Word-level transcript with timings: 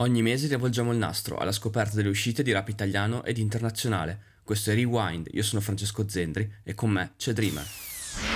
Ogni 0.00 0.22
mese 0.22 0.48
rivolgiamo 0.48 0.92
il 0.92 0.98
nastro 0.98 1.36
alla 1.36 1.52
scoperta 1.52 1.94
delle 1.94 2.08
uscite 2.08 2.42
di 2.42 2.52
rap 2.52 2.68
italiano 2.68 3.22
ed 3.22 3.36
internazionale. 3.36 4.18
Questo 4.42 4.70
è 4.70 4.74
Rewind, 4.74 5.28
io 5.32 5.42
sono 5.42 5.60
Francesco 5.60 6.08
Zendri 6.08 6.50
e 6.62 6.74
con 6.74 6.88
me 6.90 7.12
c'è 7.18 7.34
Dreamer. 7.34 7.66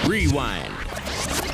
Rewind. 0.06 1.53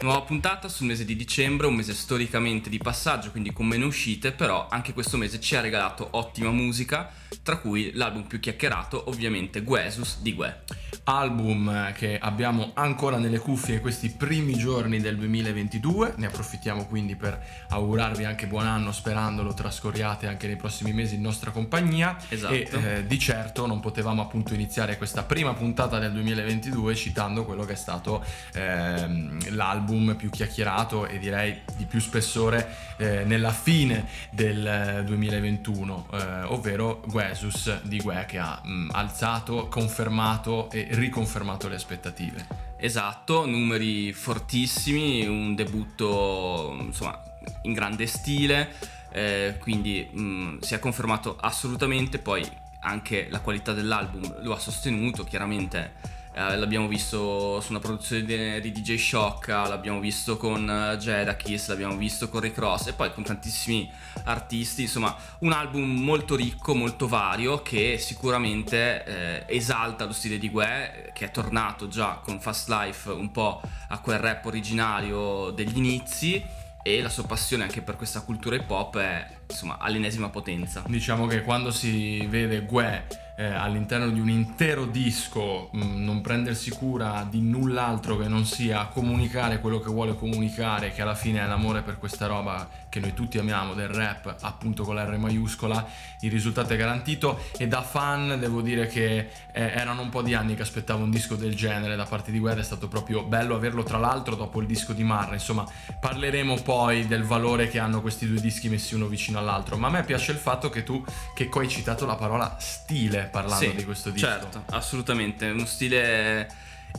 Nuova 0.00 0.20
puntata 0.20 0.68
sul 0.68 0.86
mese 0.86 1.04
di 1.04 1.16
dicembre, 1.16 1.66
un 1.66 1.74
mese 1.74 1.92
storicamente 1.92 2.70
di 2.70 2.78
passaggio, 2.78 3.32
quindi 3.32 3.52
con 3.52 3.66
meno 3.66 3.86
uscite, 3.86 4.30
però 4.30 4.68
anche 4.70 4.92
questo 4.92 5.16
mese 5.16 5.40
ci 5.40 5.56
ha 5.56 5.60
regalato 5.60 6.06
ottima 6.12 6.50
musica, 6.50 7.10
tra 7.42 7.56
cui 7.58 7.90
l'album 7.94 8.22
più 8.22 8.38
chiacchierato, 8.38 9.08
ovviamente 9.08 9.62
Guesus 9.62 10.20
di 10.20 10.34
Gue. 10.34 10.62
Album 11.04 11.92
che 11.94 12.16
abbiamo 12.16 12.70
ancora 12.74 13.16
nelle 13.16 13.38
cuffie 13.38 13.76
in 13.76 13.80
questi 13.80 14.10
primi 14.10 14.56
giorni 14.56 15.00
del 15.00 15.16
2022, 15.16 16.14
ne 16.16 16.26
approfittiamo 16.26 16.86
quindi 16.86 17.16
per 17.16 17.66
augurarvi 17.70 18.24
anche 18.24 18.46
buon 18.46 18.66
anno 18.66 18.92
sperando 18.92 19.42
lo 19.42 19.54
trascorriate 19.54 20.26
anche 20.28 20.46
nei 20.46 20.56
prossimi 20.56 20.92
mesi 20.92 21.16
in 21.16 21.22
nostra 21.22 21.50
compagnia 21.50 22.16
Esatto. 22.28 22.52
e 22.52 22.68
eh, 22.70 23.06
di 23.06 23.18
certo 23.18 23.66
non 23.66 23.80
potevamo 23.80 24.22
appunto 24.22 24.54
iniziare 24.54 24.96
questa 24.98 25.22
prima 25.22 25.54
puntata 25.54 25.98
del 25.98 26.12
2022 26.12 26.94
citando 26.94 27.44
quello 27.44 27.64
che 27.64 27.72
è 27.72 27.76
stato 27.76 28.22
ehm, 28.52 29.54
l'album 29.54 29.86
più 30.16 30.30
chiacchierato 30.30 31.06
e 31.06 31.18
direi 31.18 31.60
di 31.76 31.84
più 31.84 32.00
spessore 32.00 32.76
eh, 32.98 33.24
nella 33.24 33.52
fine 33.52 34.06
del 34.30 34.66
eh, 34.66 35.04
2021, 35.04 36.08
eh, 36.12 36.42
ovvero 36.44 37.02
Guesus 37.06 37.82
di 37.82 37.98
Gue 37.98 38.24
che 38.26 38.38
ha 38.38 38.60
mh, 38.62 38.90
alzato, 38.92 39.68
confermato 39.68 40.70
e 40.70 40.88
riconfermato 40.90 41.68
le 41.68 41.76
aspettative. 41.76 42.46
Esatto, 42.76 43.46
numeri 43.46 44.12
fortissimi, 44.12 45.26
un 45.26 45.54
debutto 45.54 46.76
insomma 46.80 47.20
in 47.62 47.72
grande 47.72 48.06
stile, 48.06 48.74
eh, 49.10 49.56
quindi 49.58 50.08
mh, 50.10 50.58
si 50.60 50.74
è 50.74 50.78
confermato 50.78 51.36
assolutamente, 51.40 52.18
poi 52.18 52.46
anche 52.80 53.26
la 53.30 53.40
qualità 53.40 53.72
dell'album 53.72 54.42
lo 54.42 54.52
ha 54.52 54.58
sostenuto, 54.58 55.24
chiaramente 55.24 56.16
eh, 56.32 56.56
l'abbiamo 56.56 56.86
visto 56.86 57.60
su 57.60 57.70
una 57.70 57.80
produzione 57.80 58.60
di 58.60 58.72
DJ 58.72 58.96
Shock, 58.96 59.48
l'abbiamo 59.48 60.00
visto 60.00 60.36
con 60.36 60.68
eh, 60.68 60.96
Jedakis, 60.96 61.68
l'abbiamo 61.68 61.96
visto 61.96 62.28
con 62.28 62.40
Rick 62.40 62.58
Ross 62.58 62.86
e 62.86 62.92
poi 62.92 63.12
con 63.12 63.24
tantissimi 63.24 63.90
artisti, 64.24 64.82
insomma 64.82 65.16
un 65.40 65.52
album 65.52 65.82
molto 66.02 66.36
ricco, 66.36 66.74
molto 66.74 67.08
vario 67.08 67.62
che 67.62 67.98
sicuramente 67.98 69.04
eh, 69.46 69.56
esalta 69.56 70.04
lo 70.04 70.12
stile 70.12 70.38
di 70.38 70.48
Gue 70.50 71.10
che 71.14 71.26
è 71.26 71.30
tornato 71.30 71.88
già 71.88 72.20
con 72.22 72.40
Fast 72.40 72.68
Life 72.68 73.10
un 73.10 73.30
po' 73.30 73.60
a 73.88 73.98
quel 74.00 74.18
rap 74.18 74.44
originario 74.44 75.50
degli 75.50 75.76
inizi 75.76 76.44
e 76.82 77.02
la 77.02 77.08
sua 77.08 77.24
passione 77.24 77.64
anche 77.64 77.82
per 77.82 77.96
questa 77.96 78.22
cultura 78.22 78.56
hip 78.56 78.70
hop 78.70 78.96
è 78.98 79.26
insomma 79.48 79.78
all'ennesima 79.78 80.28
potenza. 80.30 80.82
Diciamo 80.86 81.26
che 81.26 81.42
quando 81.42 81.70
si 81.70 82.24
vede 82.26 82.64
Gue 82.64 83.27
eh, 83.38 83.44
all'interno 83.44 84.08
di 84.08 84.18
un 84.18 84.28
intero 84.28 84.84
disco 84.84 85.68
mh, 85.70 86.02
non 86.02 86.20
prendersi 86.22 86.70
cura 86.70 87.24
di 87.30 87.40
null'altro 87.40 88.16
che 88.18 88.26
non 88.26 88.44
sia 88.44 88.86
comunicare 88.86 89.60
quello 89.60 89.78
che 89.78 89.90
vuole 89.90 90.16
comunicare, 90.16 90.92
che 90.92 91.02
alla 91.02 91.14
fine 91.14 91.40
è 91.40 91.46
l'amore 91.46 91.82
per 91.82 91.98
questa 91.98 92.26
roba 92.26 92.68
che 92.88 92.98
noi 92.98 93.14
tutti 93.14 93.38
amiamo 93.38 93.74
del 93.74 93.88
rap, 93.88 94.38
appunto 94.40 94.82
con 94.82 94.96
la 94.96 95.04
R 95.04 95.16
maiuscola, 95.18 95.86
il 96.20 96.32
risultato 96.32 96.72
è 96.72 96.76
garantito. 96.76 97.38
E 97.56 97.68
da 97.68 97.82
fan 97.82 98.38
devo 98.40 98.60
dire 98.60 98.88
che 98.88 99.18
eh, 99.18 99.30
erano 99.52 100.02
un 100.02 100.08
po' 100.08 100.22
di 100.22 100.34
anni 100.34 100.56
che 100.56 100.62
aspettavo 100.62 101.04
un 101.04 101.10
disco 101.10 101.36
del 101.36 101.54
genere 101.54 101.94
da 101.94 102.06
parte 102.06 102.32
di 102.32 102.40
Gue 102.40 102.52
ed 102.52 102.58
è 102.58 102.62
stato 102.64 102.88
proprio 102.88 103.22
bello 103.22 103.54
averlo 103.54 103.84
tra 103.84 103.98
l'altro 103.98 104.34
dopo 104.34 104.60
il 104.60 104.66
disco 104.66 104.92
di 104.92 105.04
Marra, 105.04 105.34
insomma 105.34 105.64
parleremo 106.00 106.56
poi 106.62 107.06
del 107.06 107.22
valore 107.22 107.68
che 107.68 107.78
hanno 107.78 108.00
questi 108.00 108.26
due 108.26 108.40
dischi 108.40 108.68
messi 108.68 108.96
uno 108.96 109.06
vicino 109.06 109.38
all'altro, 109.38 109.76
ma 109.76 109.86
a 109.86 109.90
me 109.90 110.02
piace 110.02 110.32
il 110.32 110.38
fatto 110.38 110.70
che 110.70 110.82
tu 110.82 111.04
che 111.34 111.48
hai 111.52 111.68
citato 111.68 112.06
la 112.06 112.16
parola 112.16 112.56
stile 112.58 113.27
parlando 113.28 113.64
Sì, 113.70 113.74
di 113.74 113.84
questo 113.84 114.10
disco. 114.10 114.26
Certo, 114.26 114.64
assolutamente, 114.70 115.48
uno 115.50 115.66
stile 115.66 116.48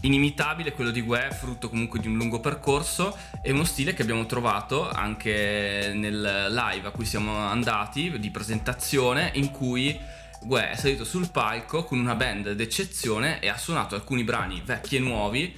inimitabile, 0.02 0.72
quello 0.72 0.92
di 0.92 1.02
Gue, 1.02 1.30
frutto 1.32 1.70
comunque 1.70 2.00
di 2.00 2.08
un 2.08 2.16
lungo 2.16 2.40
percorso 2.40 3.18
e 3.42 3.52
uno 3.52 3.64
stile 3.64 3.94
che 3.94 4.02
abbiamo 4.02 4.26
trovato 4.26 4.90
anche 4.90 5.92
nel 5.96 6.48
live 6.50 6.88
a 6.88 6.92
cui 6.92 7.06
siamo 7.06 7.36
andati 7.38 8.18
di 8.20 8.30
presentazione 8.30 9.32
in 9.34 9.52
cui 9.52 10.00
Gue 10.42 10.72
è 10.72 10.76
salito 10.76 11.04
sul 11.04 11.30
palco 11.32 11.84
con 11.84 12.00
una 12.00 12.16
band 12.16 12.52
d'eccezione 12.52 13.42
e 13.42 13.50
ha 13.50 13.58
suonato 13.58 13.96
alcuni 13.96 14.24
brani 14.24 14.62
vecchi 14.64 14.96
e 14.96 15.00
nuovi 15.00 15.54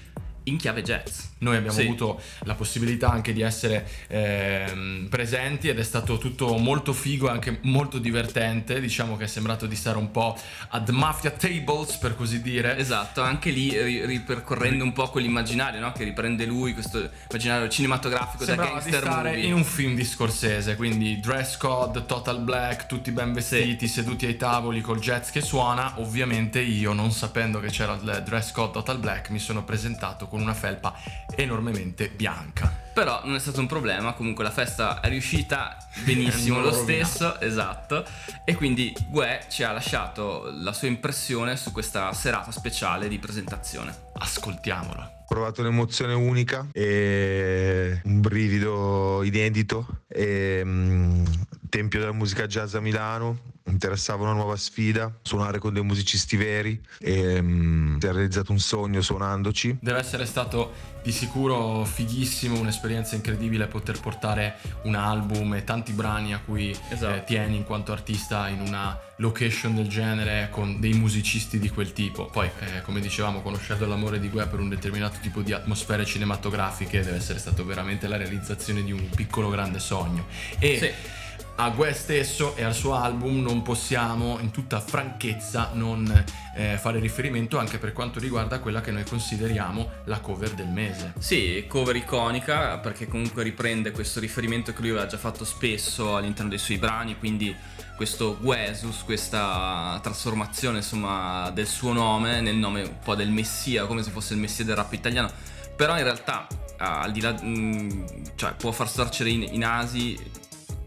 in 0.46 0.58
chiave 0.58 0.82
jazz. 0.82 1.31
Noi 1.42 1.56
abbiamo 1.58 1.76
Sì. 1.78 1.84
avuto 1.88 2.22
la 2.44 2.54
possibilità 2.54 3.10
anche 3.12 3.34
di 3.34 3.42
essere 3.42 3.88
ehm, 4.08 5.08
presenti 5.10 5.70
ed 5.70 5.80
è 5.80 5.84
stato 5.84 6.18
tutto 6.20 6.56
molto 6.58 6.94
figo 6.94 7.28
e 7.28 7.32
anche 7.32 7.58
molto 7.64 7.98
divertente. 7.98 8.80
Diciamo 8.80 9.18
che 9.18 9.24
è 9.24 9.28
sembrato 9.28 9.66
di 9.66 9.76
stare 9.76 9.98
un 9.98 10.12
po' 10.12 10.38
ad 10.70 10.90
Mafia 10.90 11.32
Tables, 11.32 11.98
per 11.98 12.16
così 12.16 12.42
dire. 12.42 12.78
Esatto, 12.78 13.22
anche 13.22 13.50
lì 13.50 13.70
ri- 13.82 14.06
ripercorrendo 14.06 14.84
un 14.84 14.94
po' 14.94 15.10
quell'immaginario 15.10 15.80
no? 15.80 15.92
che 15.92 16.04
riprende 16.04 16.46
lui, 16.46 16.74
questo 16.74 17.10
immaginario 17.30 17.68
cinematografico 17.70 18.46
da 18.46 18.54
Sembrava 18.54 18.80
di 18.80 18.90
gangster 18.92 19.02
stare 19.02 19.30
movie. 19.32 19.46
in 19.48 19.54
un 19.54 19.64
film 19.64 19.96
di 19.96 20.06
Scorsese, 20.06 20.76
quindi 20.76 21.20
dress 21.20 21.58
code, 21.58 22.06
total 22.06 22.40
black, 22.42 22.86
tutti 22.86 23.12
ben 23.12 23.34
vestiti, 23.34 23.88
seduti 23.88 24.28
ai 24.28 24.38
tavoli 24.38 24.82
col 24.82 25.00
jazz 25.00 25.32
che 25.32 25.42
suona. 25.42 25.94
Ovviamente 26.00 26.60
io, 26.62 26.94
non 26.94 27.12
sapendo 27.12 27.60
che 27.60 27.70
c'era 27.70 27.94
il 27.94 28.22
dress 28.24 28.52
code 28.52 28.74
total 28.74 29.00
black, 29.00 29.30
mi 29.32 29.40
sono 29.40 29.64
presentato 29.64 30.28
con 30.28 30.40
una 30.40 30.54
felpa 30.54 30.94
enormemente 31.36 32.10
bianca. 32.10 32.80
Però 32.94 33.22
non 33.24 33.36
è 33.36 33.40
stato 33.40 33.62
un 33.62 33.68
problema, 33.68 34.14
comunque 34.14 34.44
la 34.44 34.52
festa 34.52 35.00
è 35.00 35.08
riuscita 35.08 35.78
benissimo 36.04 36.60
lo 36.62 36.74
stesso, 36.74 37.40
esatto. 37.40 38.06
E 38.44 38.56
quindi 38.56 38.94
Gue 39.10 39.46
ci 39.50 39.64
ha 39.64 39.72
lasciato 39.72 40.52
la 40.62 40.74
sua 40.74 40.88
impressione 40.88 41.56
su 41.56 41.72
questa 41.72 42.12
serata 42.14 42.52
speciale 42.52 43.08
di 43.08 43.18
presentazione. 43.18 43.96
Ascoltiamola. 44.14 45.20
Ho 45.22 45.26
provato 45.28 45.62
un'emozione 45.62 46.14
unica 46.14 46.68
e 46.74 48.02
un 48.04 48.20
brivido 48.20 49.24
inedito. 49.24 50.04
E, 50.08 50.62
mm, 50.64 51.26
Tempio 51.72 52.00
della 52.02 52.12
musica 52.12 52.48
jazz 52.48 52.74
a 52.74 52.82
Milano, 52.82 53.40
mi 53.64 53.72
interessava 53.72 54.24
una 54.24 54.34
nuova 54.34 54.58
sfida, 54.58 55.10
suonare 55.22 55.58
con 55.58 55.72
dei 55.72 55.82
musicisti 55.82 56.36
veri 56.36 56.78
e 57.00 57.42
mm, 57.42 57.98
si 57.98 58.08
è 58.08 58.12
realizzato 58.12 58.52
un 58.52 58.60
sogno 58.60 59.00
suonandoci. 59.02 59.78
Deve 59.80 60.00
essere 60.00 60.26
stato 60.26 60.74
di 61.02 61.14
sicuro 61.14 61.86
fighissimo, 61.86 62.60
un'esperienza 62.60 63.16
incredibile 63.16 63.68
poter 63.68 64.02
portare 64.02 64.58
un 64.84 64.96
album 64.96 65.54
e 65.54 65.64
tanti 65.64 65.94
brani 65.94 66.34
a 66.34 66.42
cui 66.44 66.78
Esatto. 66.90 67.16
eh, 67.16 67.24
tieni 67.24 67.56
in 67.56 67.64
quanto 67.64 67.94
artista 67.94 68.50
in 68.50 68.60
una 68.60 69.00
location 69.16 69.74
del 69.74 69.88
genere 69.88 70.50
con 70.52 70.78
dei 70.82 70.92
musicisti 70.92 71.58
di 71.58 71.70
quel 71.70 71.94
tipo. 71.94 72.26
Poi, 72.26 72.48
eh, 72.48 72.82
come 72.82 73.00
dicevamo, 73.00 73.42
conoscendo 73.42 73.86
l'amore 73.86 74.20
di 74.20 74.30
Gue 74.30 74.46
per 74.48 74.60
un 74.60 74.68
determinato 74.68 75.20
tipo 75.22 75.42
di 75.42 75.54
atmosfere 75.54 76.04
cinematografiche 76.04 77.02
deve 77.02 77.16
essere 77.16 77.40
stato 77.40 77.64
veramente 77.64 78.10
la 78.10 78.18
realizzazione 78.18 78.84
di 78.84 78.92
un 78.92 79.10
piccolo 79.10 79.50
grande 79.50 79.80
sogno. 79.80 80.26
E 80.60 80.78
Sì. 80.78 81.20
A 81.64 81.70
Gue 81.70 81.94
stesso 81.94 82.56
e 82.56 82.64
al 82.64 82.74
suo 82.74 82.96
album 82.96 83.40
non 83.40 83.62
possiamo 83.62 84.40
in 84.40 84.50
tutta 84.50 84.80
franchezza 84.80 85.70
non 85.74 86.26
eh, 86.56 86.76
fare 86.80 87.00
riferimento 87.00 87.60
anche 87.60 87.78
per 87.78 87.94
quanto 87.94 88.20
riguarda 88.20 88.60
quella 88.60 88.82
che 88.82 88.90
noi 88.90 89.04
consideriamo 89.04 89.88
la 90.06 90.20
cover 90.22 90.50
del 90.54 90.70
mese. 90.70 91.14
Sì, 91.20 91.66
cover 91.68 91.96
iconica 91.96 92.80
perché 92.80 93.08
comunque 93.08 93.44
riprende 93.44 93.92
questo 93.92 94.20
riferimento 94.20 94.74
che 94.74 94.82
lui 94.82 94.90
aveva 94.90 95.06
già 95.06 95.18
fatto 95.18 95.46
spesso 95.46 96.16
all'interno 96.16 96.50
dei 96.50 96.58
suoi 96.58 96.80
brani, 96.80 97.20
quindi 97.20 97.56
questo 97.96 98.40
Guesus, 98.42 99.04
questa 99.04 100.00
trasformazione 100.02 100.78
insomma 100.78 101.52
del 101.52 101.68
suo 101.68 101.94
nome 101.94 102.42
nel 102.42 102.56
nome 102.56 102.82
un 102.82 103.00
po' 103.04 103.14
del 103.14 103.30
messia, 103.30 103.86
come 103.86 104.02
se 104.02 104.10
fosse 104.10 104.34
il 104.34 104.40
messia 104.40 104.66
del 104.66 104.76
rap 104.76 104.94
italiano, 104.94 105.30
però 105.76 105.96
in 105.96 106.04
realtà 106.04 106.48
al 106.78 107.12
di 107.12 107.22
là, 107.22 107.38
mm, 107.40 108.06
cioè 108.34 108.54
può 108.54 108.72
far 108.72 108.90
storcere 108.90 109.30
i 109.30 109.58
nasi 109.60 110.18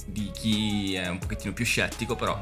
di 0.05 0.31
chi 0.33 0.95
è 0.95 1.09
un 1.09 1.19
pochettino 1.19 1.53
più 1.53 1.65
scettico, 1.65 2.17
però 2.17 2.39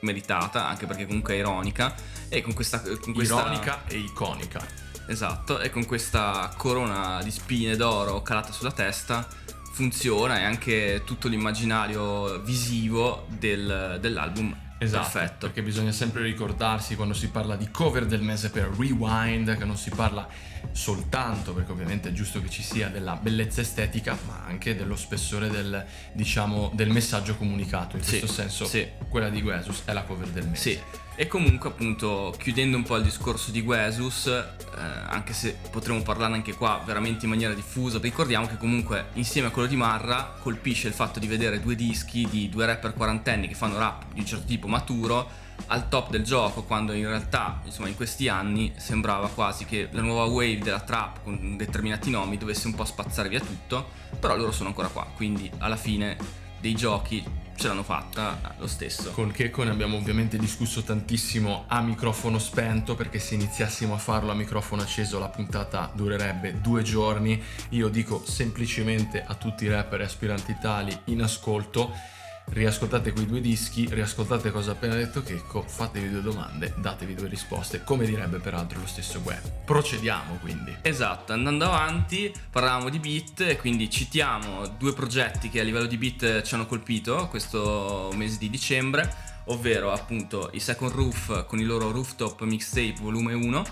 meritata, 0.00 0.66
anche 0.66 0.86
perché 0.86 1.06
comunque 1.06 1.34
è 1.34 1.38
ironica 1.38 1.94
e 2.28 2.42
con 2.42 2.52
questa... 2.52 2.80
Con 2.80 3.12
questa 3.12 3.40
Ironica 3.40 3.84
e 3.86 3.96
iconica. 3.98 4.82
Esatto, 5.06 5.60
e 5.60 5.70
con 5.70 5.84
questa 5.84 6.52
corona 6.56 7.22
di 7.22 7.30
spine 7.30 7.76
d'oro 7.76 8.22
calata 8.22 8.52
sulla 8.52 8.72
testa 8.72 9.26
funziona 9.72 10.38
e 10.38 10.44
anche 10.44 11.02
tutto 11.04 11.28
l'immaginario 11.28 12.40
visivo 12.40 13.26
del- 13.28 13.98
dell'album 14.00 14.63
Esatto, 14.78 15.08
perfetto. 15.10 15.46
perché 15.46 15.62
bisogna 15.62 15.92
sempre 15.92 16.22
ricordarsi 16.22 16.96
quando 16.96 17.14
si 17.14 17.28
parla 17.28 17.56
di 17.56 17.70
cover 17.70 18.06
del 18.06 18.20
mese 18.22 18.50
per 18.50 18.70
Rewind 18.76 19.56
che 19.56 19.64
non 19.64 19.76
si 19.76 19.90
parla 19.90 20.28
soltanto, 20.72 21.52
perché 21.54 21.70
ovviamente 21.72 22.08
è 22.08 22.12
giusto 22.12 22.40
che 22.42 22.50
ci 22.50 22.62
sia 22.62 22.88
della 22.88 23.14
bellezza 23.16 23.60
estetica, 23.60 24.16
ma 24.26 24.42
anche 24.46 24.74
dello 24.76 24.96
spessore 24.96 25.48
del, 25.48 25.84
diciamo, 26.12 26.70
del 26.74 26.90
messaggio 26.90 27.36
comunicato. 27.36 27.96
In 27.96 28.02
Sì, 28.02 28.18
questo 28.18 28.26
senso, 28.42 28.64
sì. 28.66 28.86
quella 29.08 29.28
di 29.30 29.40
Guesus 29.40 29.82
è 29.84 29.92
la 29.92 30.02
cover 30.02 30.28
del 30.28 30.48
mese. 30.48 30.60
Sì, 30.70 30.80
E 31.16 31.28
comunque 31.28 31.68
appunto 31.68 32.34
chiudendo 32.38 32.76
un 32.76 32.82
po' 32.82 32.96
il 32.96 33.04
discorso 33.04 33.52
di 33.52 33.62
Guesus, 33.62 34.26
eh, 34.26 34.80
anche 34.80 35.32
se 35.32 35.56
potremmo 35.70 36.02
parlarne 36.02 36.34
anche 36.34 36.54
qua 36.54 36.82
veramente 36.84 37.24
in 37.24 37.30
maniera 37.30 37.54
diffusa, 37.54 38.00
ricordiamo 38.00 38.48
che 38.48 38.56
comunque 38.56 39.10
insieme 39.12 39.46
a 39.46 39.50
quello 39.52 39.68
di 39.68 39.76
Marra 39.76 40.34
colpisce 40.40 40.88
il 40.88 40.94
fatto 40.94 41.20
di 41.20 41.28
vedere 41.28 41.60
due 41.60 41.76
dischi 41.76 42.26
di 42.28 42.48
due 42.48 42.66
rapper 42.66 42.94
quarantenni 42.94 43.46
che 43.46 43.54
fanno 43.54 43.78
rap 43.78 44.06
di 44.12 44.20
un 44.20 44.26
certo 44.26 44.44
tipo 44.46 44.66
maturo 44.66 45.42
al 45.66 45.88
top 45.88 46.10
del 46.10 46.24
gioco 46.24 46.64
quando 46.64 46.92
in 46.92 47.06
realtà 47.06 47.60
insomma 47.64 47.86
in 47.86 47.94
questi 47.94 48.26
anni 48.26 48.72
sembrava 48.76 49.28
quasi 49.28 49.64
che 49.66 49.88
la 49.92 50.02
nuova 50.02 50.24
wave 50.24 50.58
della 50.58 50.80
trap 50.80 51.22
con 51.22 51.56
determinati 51.56 52.10
nomi 52.10 52.36
dovesse 52.36 52.66
un 52.66 52.74
po' 52.74 52.84
spazzare 52.84 53.28
via 53.28 53.38
tutto 53.38 53.88
però 54.18 54.36
loro 54.36 54.50
sono 54.50 54.70
ancora 54.70 54.88
qua 54.88 55.06
quindi 55.14 55.48
alla 55.58 55.76
fine 55.76 56.16
dei 56.60 56.74
giochi 56.74 57.22
ce 57.56 57.68
l'hanno 57.68 57.82
fatta 57.82 58.54
lo 58.58 58.66
stesso. 58.66 59.10
Con 59.12 59.30
Checco 59.30 59.62
abbiamo 59.62 59.96
ovviamente 59.96 60.38
discusso 60.38 60.82
tantissimo 60.82 61.64
a 61.68 61.80
microfono 61.80 62.38
spento 62.38 62.94
perché 62.94 63.18
se 63.18 63.34
iniziassimo 63.34 63.94
a 63.94 63.98
farlo 63.98 64.30
a 64.30 64.34
microfono 64.34 64.82
acceso 64.82 65.18
la 65.18 65.28
puntata 65.28 65.90
durerebbe 65.94 66.60
due 66.60 66.82
giorni. 66.82 67.42
Io 67.70 67.88
dico 67.88 68.22
semplicemente 68.24 69.24
a 69.24 69.34
tutti 69.34 69.64
i 69.64 69.68
rapper 69.68 70.00
e 70.00 70.04
aspiranti 70.04 70.56
tali 70.60 70.96
in 71.06 71.22
ascolto 71.22 72.12
riascoltate 72.46 73.12
quei 73.12 73.26
due 73.26 73.40
dischi, 73.40 73.86
riascoltate 73.90 74.50
cosa 74.50 74.70
ha 74.70 74.74
appena 74.74 74.94
detto 74.94 75.22
Checco, 75.22 75.62
fatevi 75.62 76.10
due 76.10 76.22
domande, 76.22 76.74
datevi 76.76 77.14
due 77.14 77.28
risposte, 77.28 77.82
come 77.82 78.06
direbbe 78.06 78.38
peraltro 78.38 78.80
lo 78.80 78.86
stesso 78.86 79.22
Gue. 79.22 79.40
Procediamo 79.64 80.36
quindi. 80.40 80.76
Esatto, 80.82 81.32
andando 81.32 81.64
avanti 81.64 82.32
parlavamo 82.50 82.88
di 82.88 82.98
beat 82.98 83.56
quindi 83.56 83.88
citiamo 83.90 84.66
due 84.78 84.92
progetti 84.92 85.48
che 85.48 85.60
a 85.60 85.64
livello 85.64 85.86
di 85.86 85.96
beat 85.96 86.42
ci 86.42 86.54
hanno 86.54 86.66
colpito 86.66 87.28
questo 87.28 88.10
mese 88.14 88.38
di 88.38 88.50
dicembre, 88.50 89.32
ovvero 89.46 89.92
appunto 89.92 90.50
i 90.52 90.60
Second 90.60 90.92
Roof 90.92 91.46
con 91.46 91.58
il 91.58 91.66
loro 91.66 91.90
Rooftop 91.90 92.42
Mixtape 92.42 92.96
volume 93.00 93.34
1, 93.34 93.64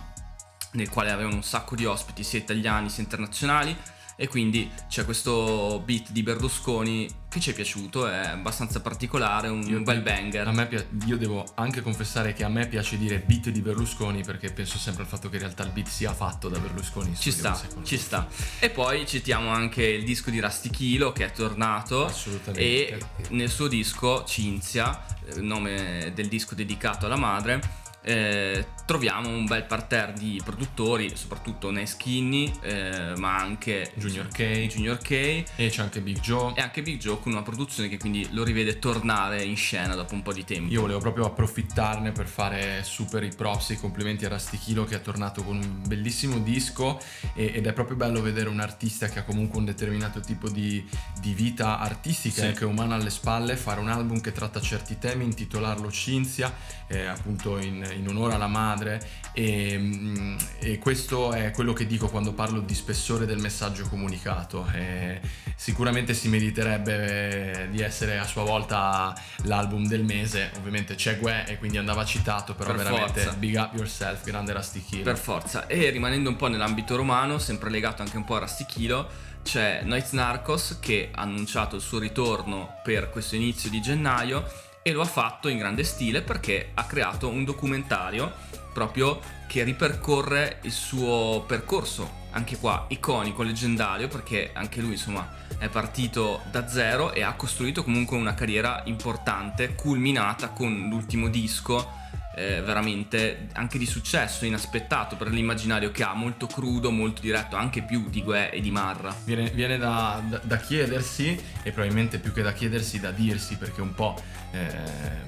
nel 0.72 0.88
quale 0.88 1.10
avevano 1.10 1.36
un 1.36 1.42
sacco 1.42 1.74
di 1.74 1.84
ospiti 1.84 2.24
sia 2.24 2.38
italiani 2.38 2.88
sia 2.88 3.02
internazionali 3.02 3.76
e 4.16 4.28
quindi 4.28 4.70
c'è 4.88 5.04
questo 5.04 5.82
beat 5.84 6.10
di 6.10 6.22
Berlusconi 6.22 7.08
che 7.32 7.40
ci 7.40 7.50
è 7.50 7.54
piaciuto, 7.54 8.06
è 8.06 8.26
abbastanza 8.26 8.82
particolare, 8.82 9.48
un 9.48 9.62
io, 9.62 9.80
bel 9.80 10.02
banger. 10.02 10.46
A 10.46 10.52
me, 10.52 10.86
io 11.06 11.16
devo 11.16 11.44
anche 11.54 11.80
confessare 11.80 12.34
che 12.34 12.44
a 12.44 12.48
me 12.48 12.68
piace 12.68 12.98
dire 12.98 13.18
beat 13.20 13.48
di 13.48 13.62
Berlusconi 13.62 14.22
perché 14.22 14.52
penso 14.52 14.76
sempre 14.76 15.04
al 15.04 15.08
fatto 15.08 15.30
che 15.30 15.36
in 15.36 15.42
realtà 15.42 15.62
il 15.62 15.70
beat 15.70 15.88
sia 15.88 16.12
fatto 16.12 16.50
da 16.50 16.58
Berlusconi. 16.58 17.16
Ci 17.16 17.30
sta, 17.30 17.58
ci 17.84 17.96
sta. 17.96 18.28
E 18.58 18.68
poi 18.68 19.06
citiamo 19.06 19.48
anche 19.48 19.82
il 19.82 20.04
disco 20.04 20.30
di 20.30 20.40
Rastichilo 20.40 21.12
che 21.12 21.24
è 21.24 21.32
tornato. 21.32 22.04
Assolutamente. 22.04 22.60
E 22.60 22.98
nel 23.30 23.48
suo 23.48 23.66
disco 23.66 24.24
Cinzia, 24.24 25.02
il 25.30 25.38
eh, 25.38 25.40
nome 25.40 26.12
del 26.14 26.28
disco 26.28 26.54
dedicato 26.54 27.06
alla 27.06 27.16
madre, 27.16 27.80
eh, 28.02 28.66
troviamo 28.84 29.28
un 29.28 29.46
bel 29.46 29.64
parterre 29.64 30.12
di 30.12 30.40
produttori, 30.44 31.12
soprattutto 31.14 31.70
Nei 31.70 31.86
Skinny, 31.86 32.52
eh, 32.62 33.14
ma 33.16 33.36
anche 33.36 33.92
Junior 33.94 34.28
K. 34.28 34.66
Junior 34.68 34.98
K. 34.98 35.10
E 35.10 35.44
c'è 35.56 35.82
anche 35.82 36.00
Big 36.00 36.20
Joe. 36.20 36.52
E 36.56 36.60
anche 36.60 36.82
Big 36.82 36.98
Joe 36.98 37.18
con 37.20 37.32
una 37.32 37.42
produzione 37.42 37.88
che 37.88 37.98
quindi 37.98 38.28
lo 38.32 38.44
rivede 38.44 38.78
tornare 38.78 39.42
in 39.42 39.56
scena 39.56 39.94
dopo 39.94 40.14
un 40.14 40.22
po' 40.22 40.32
di 40.32 40.44
tempo. 40.44 40.72
Io 40.72 40.80
volevo 40.80 40.98
proprio 40.98 41.26
approfittarne 41.26 42.12
per 42.12 42.26
fare 42.26 42.82
super 42.82 43.22
i 43.22 43.32
props 43.34 43.70
e 43.70 43.74
i 43.74 43.76
complimenti 43.76 44.24
a 44.24 44.28
Rastichilo 44.28 44.84
che 44.84 44.96
è 44.96 45.00
tornato 45.00 45.42
con 45.42 45.56
un 45.56 45.82
bellissimo 45.86 46.38
disco 46.38 47.00
e, 47.34 47.52
ed 47.54 47.66
è 47.66 47.72
proprio 47.72 47.96
bello 47.96 48.20
vedere 48.20 48.48
un 48.48 48.60
artista 48.60 49.08
che 49.08 49.20
ha 49.20 49.24
comunque 49.24 49.58
un 49.58 49.64
determinato 49.64 50.20
tipo 50.20 50.48
di, 50.48 50.84
di 51.20 51.32
vita 51.34 51.78
artistica 51.78 52.34
sì. 52.34 52.42
e 52.42 52.46
anche 52.48 52.64
umana 52.64 52.96
alle 52.96 53.10
spalle, 53.10 53.56
fare 53.56 53.80
un 53.80 53.88
album 53.88 54.20
che 54.20 54.32
tratta 54.32 54.60
certi 54.60 54.98
temi, 54.98 55.24
intitolarlo 55.24 55.90
Cinzia, 55.90 56.52
eh, 56.88 57.06
appunto 57.06 57.58
in, 57.58 57.91
in 57.92 58.08
onore 58.08 58.34
alla 58.34 58.46
madre 58.46 59.00
e, 59.32 59.78
mm, 59.78 60.36
e, 60.60 60.78
questo 60.78 61.32
è 61.32 61.50
quello 61.52 61.72
che 61.72 61.86
dico 61.86 62.08
quando 62.08 62.32
parlo 62.32 62.60
di 62.60 62.74
spessore 62.74 63.24
del 63.24 63.38
messaggio 63.38 63.88
comunicato. 63.88 64.66
E 64.74 65.20
sicuramente 65.56 66.12
si 66.12 66.28
meriterebbe 66.28 67.68
di 67.70 67.80
essere 67.80 68.18
a 68.18 68.24
sua 68.24 68.42
volta 68.42 69.14
l'album 69.44 69.86
del 69.86 70.04
mese, 70.04 70.50
ovviamente 70.58 70.94
c'è 70.94 71.18
Gue 71.18 71.46
e 71.46 71.58
quindi 71.58 71.78
andava 71.78 72.04
citato, 72.04 72.54
però 72.54 72.74
per 72.74 72.84
veramente 72.84 73.20
forza. 73.20 73.36
big 73.36 73.54
up 73.56 73.74
yourself, 73.74 74.22
grande 74.24 74.52
Rastichilo. 74.52 75.02
Per 75.02 75.18
forza, 75.18 75.66
e 75.66 75.88
rimanendo 75.90 76.28
un 76.28 76.36
po' 76.36 76.48
nell'ambito 76.48 76.96
romano, 76.96 77.38
sempre 77.38 77.70
legato 77.70 78.02
anche 78.02 78.16
un 78.16 78.24
po' 78.24 78.36
a 78.36 78.40
Rastichilo, 78.40 79.08
c'è 79.42 79.82
Noiz 79.82 80.12
Narcos 80.12 80.78
che 80.80 81.10
ha 81.12 81.22
annunciato 81.22 81.76
il 81.76 81.82
suo 81.82 81.98
ritorno 81.98 82.80
per 82.82 83.10
questo 83.10 83.34
inizio 83.34 83.70
di 83.70 83.80
gennaio 83.80 84.70
e 84.82 84.92
lo 84.92 85.00
ha 85.00 85.06
fatto 85.06 85.48
in 85.48 85.58
grande 85.58 85.84
stile 85.84 86.22
perché 86.22 86.70
ha 86.74 86.84
creato 86.84 87.28
un 87.28 87.44
documentario 87.44 88.32
proprio 88.72 89.20
che 89.46 89.62
ripercorre 89.64 90.58
il 90.62 90.72
suo 90.72 91.44
percorso, 91.46 92.20
anche 92.30 92.56
qua 92.56 92.86
iconico, 92.88 93.42
leggendario, 93.42 94.08
perché 94.08 94.50
anche 94.54 94.80
lui 94.80 94.92
insomma 94.92 95.28
è 95.58 95.68
partito 95.68 96.40
da 96.50 96.66
zero 96.66 97.12
e 97.12 97.22
ha 97.22 97.34
costruito 97.34 97.84
comunque 97.84 98.16
una 98.16 98.34
carriera 98.34 98.82
importante, 98.86 99.74
culminata 99.74 100.48
con 100.48 100.88
l'ultimo 100.88 101.28
disco 101.28 102.00
eh, 102.34 102.62
veramente 102.62 103.48
anche 103.52 103.78
di 103.78 103.86
successo, 103.86 104.44
inaspettato 104.44 105.16
per 105.16 105.28
l'immaginario 105.28 105.90
che 105.90 106.02
ha, 106.02 106.14
molto 106.14 106.46
crudo, 106.46 106.90
molto 106.90 107.20
diretto, 107.20 107.56
anche 107.56 107.82
più 107.82 108.08
di 108.08 108.22
Gue 108.22 108.50
e 108.50 108.60
di 108.60 108.70
Marra. 108.70 109.14
Viene, 109.24 109.50
viene 109.50 109.78
da, 109.78 110.22
da, 110.28 110.40
da, 110.42 110.56
chiedersi, 110.58 111.38
e 111.62 111.70
probabilmente 111.70 112.18
più 112.18 112.32
che 112.32 112.42
da 112.42 112.52
chiedersi, 112.52 113.00
da 113.00 113.10
dirsi, 113.10 113.56
perché 113.56 113.80
un 113.80 113.94
po' 113.94 114.20
eh, 114.52 114.66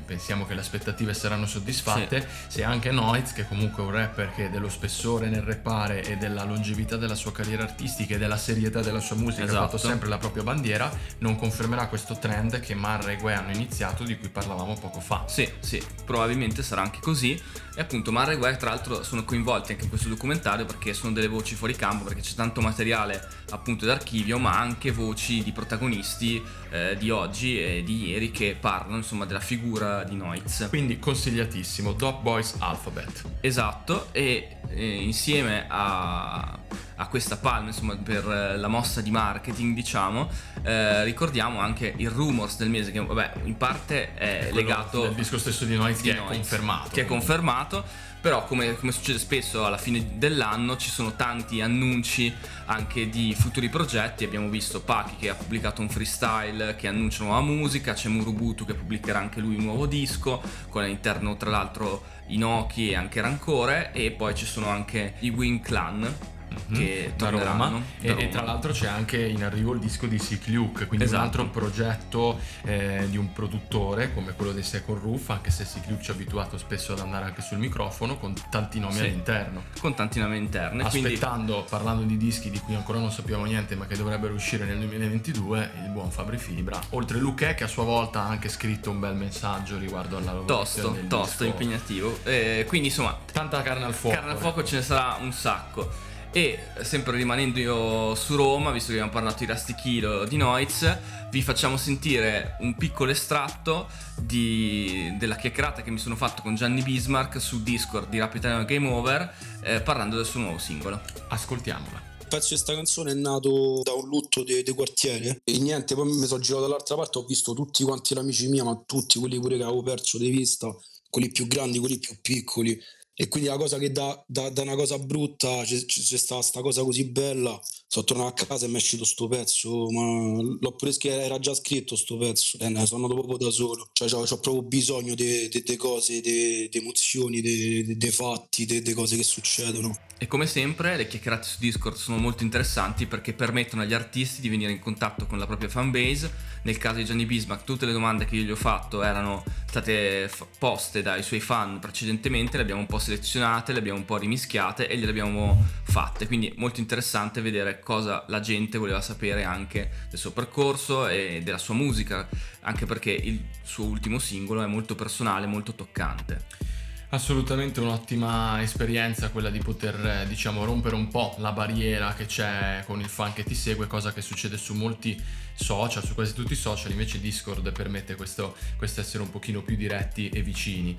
pensiamo 0.04 0.46
che 0.46 0.54
le 0.54 0.60
aspettative 0.60 1.14
saranno 1.14 1.46
soddisfatte, 1.46 2.20
sì. 2.20 2.56
se 2.58 2.64
anche 2.64 2.90
Noiz, 2.90 3.32
che 3.32 3.46
comunque 3.46 3.82
è 3.82 3.86
un 3.86 3.92
rapper 3.92 4.32
che 4.34 4.50
dello 4.50 4.68
spessore 4.68 5.28
nel 5.28 5.42
rappare 5.42 6.02
e 6.04 6.16
della 6.16 6.44
longevità 6.44 6.96
della 6.96 7.14
sua 7.14 7.32
carriera 7.32 7.62
artistica 7.62 8.14
e 8.14 8.18
della 8.18 8.36
serietà 8.36 8.80
della 8.80 9.00
sua 9.00 9.16
musica 9.16 9.44
esatto. 9.44 9.58
ha 9.58 9.62
fatto 9.62 9.78
sempre 9.78 10.08
la 10.08 10.18
propria 10.18 10.42
bandiera, 10.42 10.90
non 11.18 11.36
confermerà 11.36 11.88
questo 11.88 12.18
trend 12.18 12.60
che 12.60 12.74
Marra 12.74 13.10
e 13.10 13.16
Gue 13.16 13.34
hanno 13.34 13.52
iniziato, 13.52 14.04
di 14.04 14.18
cui 14.18 14.28
parlavamo 14.28 14.74
poco 14.74 15.00
fa. 15.00 15.24
Sì, 15.26 15.50
sì, 15.60 15.82
probabilmente 16.04 16.62
sarà 16.62 16.82
anche 16.82 16.93
anche 16.94 17.00
così. 17.00 17.40
E 17.76 17.80
appunto 17.80 18.12
Mara 18.12 18.30
e 18.30 18.36
Guerra 18.36 18.56
tra 18.56 18.70
l'altro 18.70 19.02
sono 19.02 19.24
coinvolti 19.24 19.72
anche 19.72 19.84
in 19.84 19.88
questo 19.88 20.08
documentario 20.08 20.64
perché 20.64 20.94
sono 20.94 21.12
delle 21.12 21.26
voci 21.26 21.56
fuori 21.56 21.74
campo, 21.74 22.04
perché 22.04 22.20
c'è 22.20 22.34
tanto 22.34 22.60
materiale 22.60 23.26
appunto 23.50 23.84
d'archivio, 23.84 24.38
ma 24.38 24.58
anche 24.58 24.92
voci 24.92 25.42
di 25.42 25.50
protagonisti 25.50 26.42
eh, 26.70 26.96
di 26.96 27.10
oggi 27.10 27.60
e 27.60 27.82
di 27.82 28.10
ieri 28.10 28.30
che 28.30 28.56
parlano 28.58 28.98
insomma 28.98 29.24
della 29.24 29.40
figura 29.40 30.04
di 30.04 30.14
Noiz. 30.14 30.66
Quindi 30.68 30.98
consigliatissimo, 30.98 31.92
Dog 31.92 32.20
Boys 32.20 32.54
Alphabet. 32.58 33.24
Esatto, 33.40 34.08
e, 34.12 34.58
e 34.68 35.02
insieme 35.02 35.66
a 35.68 36.58
a 36.96 37.06
questa 37.08 37.36
palma 37.36 37.68
insomma 37.68 37.96
per 37.96 38.28
eh, 38.28 38.56
la 38.56 38.68
mossa 38.68 39.00
di 39.00 39.10
marketing 39.10 39.74
diciamo 39.74 40.28
eh, 40.62 41.04
ricordiamo 41.04 41.60
anche 41.60 41.92
il 41.96 42.10
rumors 42.10 42.56
del 42.56 42.70
mese 42.70 42.92
che 42.92 43.00
vabbè 43.00 43.32
in 43.44 43.56
parte 43.56 44.14
è 44.14 44.38
Quello 44.40 44.54
legato 44.54 45.04
al 45.04 45.14
disco 45.14 45.38
stesso 45.38 45.64
di 45.64 45.76
Noiz 45.76 46.00
che 46.00 46.16
è 46.16 46.24
confermato 46.24 46.90
che 46.92 47.02
è 47.02 47.04
confermato 47.06 48.12
però 48.24 48.46
come, 48.46 48.74
come, 48.78 48.90
succede 48.90 49.18
spesso 49.18 49.66
alla 49.66 49.76
fine 49.76 50.16
dell'anno 50.16 50.78
ci 50.78 50.88
sono 50.88 51.14
tanti 51.14 51.60
annunci 51.60 52.32
anche 52.66 53.10
di 53.10 53.34
futuri 53.38 53.68
progetti 53.68 54.24
abbiamo 54.24 54.48
visto 54.48 54.80
Paki 54.80 55.16
che 55.16 55.28
ha 55.28 55.34
pubblicato 55.34 55.82
un 55.82 55.90
freestyle 55.90 56.74
che 56.74 56.88
annuncia 56.88 57.24
nuova 57.24 57.42
musica 57.42 57.92
c'è 57.92 58.08
Murubutu 58.08 58.64
che 58.64 58.72
pubblicherà 58.72 59.18
anche 59.18 59.40
lui 59.40 59.56
un 59.56 59.64
nuovo 59.64 59.84
disco 59.84 60.40
con 60.70 60.82
all'interno 60.82 61.36
tra 61.36 61.50
l'altro 61.50 62.12
Inoki 62.28 62.90
e 62.90 62.96
anche 62.96 63.20
Rancore 63.20 63.92
e 63.92 64.10
poi 64.10 64.34
ci 64.34 64.46
sono 64.46 64.68
anche 64.68 65.14
i 65.20 65.30
Wing 65.30 65.60
Clan. 65.60 66.33
Che 66.72 67.12
da 67.16 67.30
Roma. 67.30 67.82
E, 68.00 68.08
Roma. 68.10 68.20
e, 68.20 68.28
tra 68.28 68.42
l'altro 68.42 68.72
c'è 68.72 68.86
anche 68.86 69.18
in 69.24 69.42
arrivo 69.42 69.72
il 69.72 69.80
disco 69.80 70.06
di 70.06 70.18
Sick 70.18 70.48
Luke, 70.48 70.86
quindi 70.86 71.06
esatto. 71.06 71.20
un 71.20 71.26
altro 71.26 71.48
progetto 71.48 72.38
eh, 72.64 73.06
di 73.08 73.16
un 73.16 73.32
produttore 73.32 74.12
come 74.12 74.32
quello 74.34 74.52
dei 74.52 74.62
Second 74.62 75.00
Roof, 75.00 75.30
anche 75.30 75.50
se 75.50 75.64
Sick 75.64 75.88
Luke 75.88 76.02
ci 76.02 76.10
ha 76.10 76.14
abituato 76.14 76.58
spesso 76.58 76.92
ad 76.92 77.00
andare 77.00 77.26
anche 77.26 77.42
sul 77.42 77.58
microfono 77.58 78.16
con 78.18 78.34
tanti 78.50 78.78
nomi 78.78 78.94
sì. 78.94 79.00
all'interno. 79.00 79.64
Con 79.80 79.94
tanti 79.94 80.18
nomi 80.20 80.36
all'interno. 80.36 80.84
Aspettando, 80.84 81.52
quindi... 81.52 81.70
parlando 81.70 82.02
di 82.04 82.16
dischi 82.16 82.50
di 82.50 82.58
cui 82.58 82.74
ancora 82.74 82.98
non 82.98 83.10
sappiamo 83.10 83.44
niente 83.44 83.74
ma 83.76 83.86
che 83.86 83.96
dovrebbero 83.96 84.34
uscire 84.34 84.64
nel 84.64 84.78
2022, 84.78 85.70
il 85.84 85.90
buon 85.90 86.10
Fabri 86.10 86.38
Fibra. 86.38 86.80
Oltre 86.90 87.18
Luque 87.18 87.54
che 87.54 87.64
a 87.64 87.68
sua 87.68 87.84
volta 87.84 88.22
ha 88.22 88.28
anche 88.28 88.48
scritto 88.48 88.90
un 88.90 89.00
bel 89.00 89.14
messaggio 89.14 89.78
riguardo 89.78 90.16
alla 90.16 90.32
Tosto, 90.44 90.96
tosto, 91.08 91.44
disco. 91.44 91.44
impegnativo. 91.44 92.18
Eh, 92.24 92.64
quindi 92.66 92.88
insomma... 92.88 93.18
Tanta 93.32 93.62
carne 93.62 93.84
al 93.84 93.94
fuoco. 93.94 94.16
Carne 94.16 94.32
al 94.32 94.38
fuoco 94.38 94.60
ecco. 94.60 94.68
ce 94.68 94.76
ne 94.76 94.82
sarà 94.82 95.18
un 95.20 95.32
sacco. 95.32 96.12
E 96.36 96.58
sempre 96.82 97.16
rimanendo 97.16 97.60
io 97.60 98.14
su 98.16 98.34
Roma, 98.34 98.72
visto 98.72 98.88
che 98.88 98.94
abbiamo 98.94 99.12
parlato 99.12 99.44
di 99.44 99.46
Rastichilo 99.46 100.24
di 100.24 100.36
Noiz, 100.36 100.98
vi 101.30 101.40
facciamo 101.42 101.76
sentire 101.76 102.56
un 102.58 102.74
piccolo 102.74 103.12
estratto 103.12 103.86
di, 104.16 105.14
della 105.16 105.36
chiacchierata 105.36 105.82
che 105.82 105.92
mi 105.92 105.98
sono 105.98 106.16
fatto 106.16 106.42
con 106.42 106.56
Gianni 106.56 106.82
Bismarck 106.82 107.40
su 107.40 107.62
Discord 107.62 108.08
di 108.08 108.18
Rapid 108.18 108.64
Game 108.64 108.88
Over, 108.88 109.32
eh, 109.62 109.80
parlando 109.80 110.16
del 110.16 110.26
suo 110.26 110.40
nuovo 110.40 110.58
singolo. 110.58 111.00
Ascoltiamola 111.28 112.02
pezzo 112.26 112.48
di 112.48 112.54
questa 112.54 112.74
canzone 112.74 113.12
è 113.12 113.14
nato 113.14 113.82
da 113.84 113.92
un 113.92 114.08
lutto 114.08 114.42
dei, 114.42 114.64
dei 114.64 114.74
quartieri 114.74 115.28
e 115.44 115.58
niente, 115.58 115.94
poi 115.94 116.12
mi 116.12 116.26
sono 116.26 116.40
girato 116.40 116.62
dall'altra 116.62 116.96
parte, 116.96 117.18
ho 117.18 117.24
visto 117.24 117.52
tutti 117.52 117.84
quanti 117.84 118.12
gli 118.12 118.18
amici 118.18 118.48
miei, 118.48 118.64
ma 118.64 118.82
tutti 118.84 119.20
quelli 119.20 119.38
pure 119.38 119.56
che 119.56 119.62
avevo 119.62 119.82
perso 119.82 120.18
di 120.18 120.30
vista 120.30 120.74
quelli 121.08 121.30
più 121.30 121.46
grandi, 121.46 121.78
quelli 121.78 121.98
più 122.00 122.16
piccoli. 122.20 122.76
E 123.16 123.28
quindi 123.28 123.48
la 123.48 123.56
cosa 123.56 123.78
che 123.78 123.92
da, 123.92 124.24
da, 124.26 124.50
da 124.50 124.62
una 124.62 124.74
cosa 124.74 124.98
brutta 124.98 125.62
c'è, 125.62 125.84
c'è 125.84 126.16
stata 126.16 126.40
questa 126.40 126.60
cosa 126.62 126.82
così 126.82 127.04
bella. 127.10 127.58
Sono 127.86 128.04
tornato 128.04 128.42
a 128.42 128.46
casa 128.46 128.64
e 128.64 128.68
mi 128.68 128.74
è 128.74 128.78
uscito 128.78 129.04
sto 129.04 129.28
pezzo, 129.28 129.88
ma 129.90 130.42
l'ho 130.42 130.74
pure 130.74 130.90
scritto, 130.90 131.14
era 131.14 131.38
già 131.38 131.54
scritto 131.54 131.94
sto 131.94 132.16
pezzo, 132.16 132.58
e 132.58 132.68
ne 132.68 132.84
sono 132.86 133.04
andato 133.04 133.20
proprio 133.20 133.46
da 133.46 133.54
solo. 133.54 133.88
Cioè, 133.92 134.12
ho, 134.12 134.24
proprio 134.40 134.62
bisogno 134.62 135.14
di 135.14 135.76
cose, 135.76 136.20
di 136.20 136.68
emozioni, 136.72 137.40
dei 137.40 138.10
fatti, 138.10 138.82
di 138.82 138.92
cose 138.92 139.16
che 139.16 139.22
succedono. 139.22 139.96
E 140.16 140.26
come 140.26 140.46
sempre 140.46 140.96
le 140.96 141.06
chiacchierate 141.06 141.46
su 141.46 141.56
Discord 141.58 141.96
sono 141.96 142.16
molto 142.16 142.44
interessanti 142.44 143.06
perché 143.06 143.34
permettono 143.34 143.82
agli 143.82 143.92
artisti 143.92 144.40
di 144.40 144.48
venire 144.48 144.72
in 144.72 144.78
contatto 144.78 145.26
con 145.26 145.38
la 145.38 145.46
propria 145.46 145.68
fanbase. 145.68 146.52
Nel 146.62 146.78
caso 146.78 146.96
di 146.96 147.04
Gianni 147.04 147.26
Bismarck 147.26 147.64
tutte 147.64 147.84
le 147.84 147.92
domande 147.92 148.24
che 148.24 148.36
io 148.36 148.42
gli 148.42 148.50
ho 148.50 148.56
fatto 148.56 149.02
erano 149.02 149.44
state 149.68 150.30
poste 150.58 151.02
dai 151.02 151.22
suoi 151.22 151.40
fan 151.40 151.78
precedentemente, 151.78 152.56
le 152.56 152.62
abbiamo 152.62 152.80
un 152.80 152.86
po' 152.86 152.98
selezionate, 153.04 153.72
le 153.72 153.78
abbiamo 153.78 153.98
un 153.98 154.04
po' 154.04 154.16
rimischiate 154.16 154.88
e 154.88 154.96
gliele 154.96 155.10
abbiamo 155.10 155.62
fatte. 155.82 156.26
Quindi 156.26 156.52
molto 156.56 156.80
interessante 156.80 157.42
vedere 157.42 157.80
cosa 157.80 158.24
la 158.28 158.40
gente 158.40 158.78
voleva 158.78 159.00
sapere 159.00 159.44
anche 159.44 159.90
del 160.08 160.18
suo 160.18 160.32
percorso 160.32 161.06
e 161.06 161.42
della 161.44 161.58
sua 161.58 161.74
musica, 161.74 162.26
anche 162.60 162.86
perché 162.86 163.10
il 163.10 163.40
suo 163.62 163.84
ultimo 163.84 164.18
singolo 164.18 164.62
è 164.62 164.66
molto 164.66 164.94
personale, 164.94 165.46
molto 165.46 165.74
toccante. 165.74 166.72
Assolutamente 167.10 167.78
un'ottima 167.78 168.60
esperienza 168.60 169.28
quella 169.28 169.50
di 169.50 169.60
poter, 169.60 170.26
diciamo, 170.26 170.64
rompere 170.64 170.96
un 170.96 171.06
po' 171.08 171.36
la 171.38 171.52
barriera 171.52 172.12
che 172.14 172.26
c'è 172.26 172.82
con 172.86 172.98
il 172.98 173.08
fan 173.08 173.32
che 173.32 173.44
ti 173.44 173.54
segue, 173.54 173.86
cosa 173.86 174.12
che 174.12 174.20
succede 174.20 174.56
su 174.56 174.74
molti 174.74 175.22
social, 175.54 176.04
su 176.04 176.14
quasi 176.14 176.34
tutti 176.34 176.54
i 176.54 176.56
social, 176.56 176.90
invece 176.90 177.20
Discord 177.20 177.70
permette 177.70 178.16
questo, 178.16 178.56
questo 178.76 179.00
essere 179.00 179.22
un 179.22 179.30
pochino 179.30 179.62
più 179.62 179.76
diretti 179.76 180.28
e 180.28 180.42
vicini. 180.42 180.98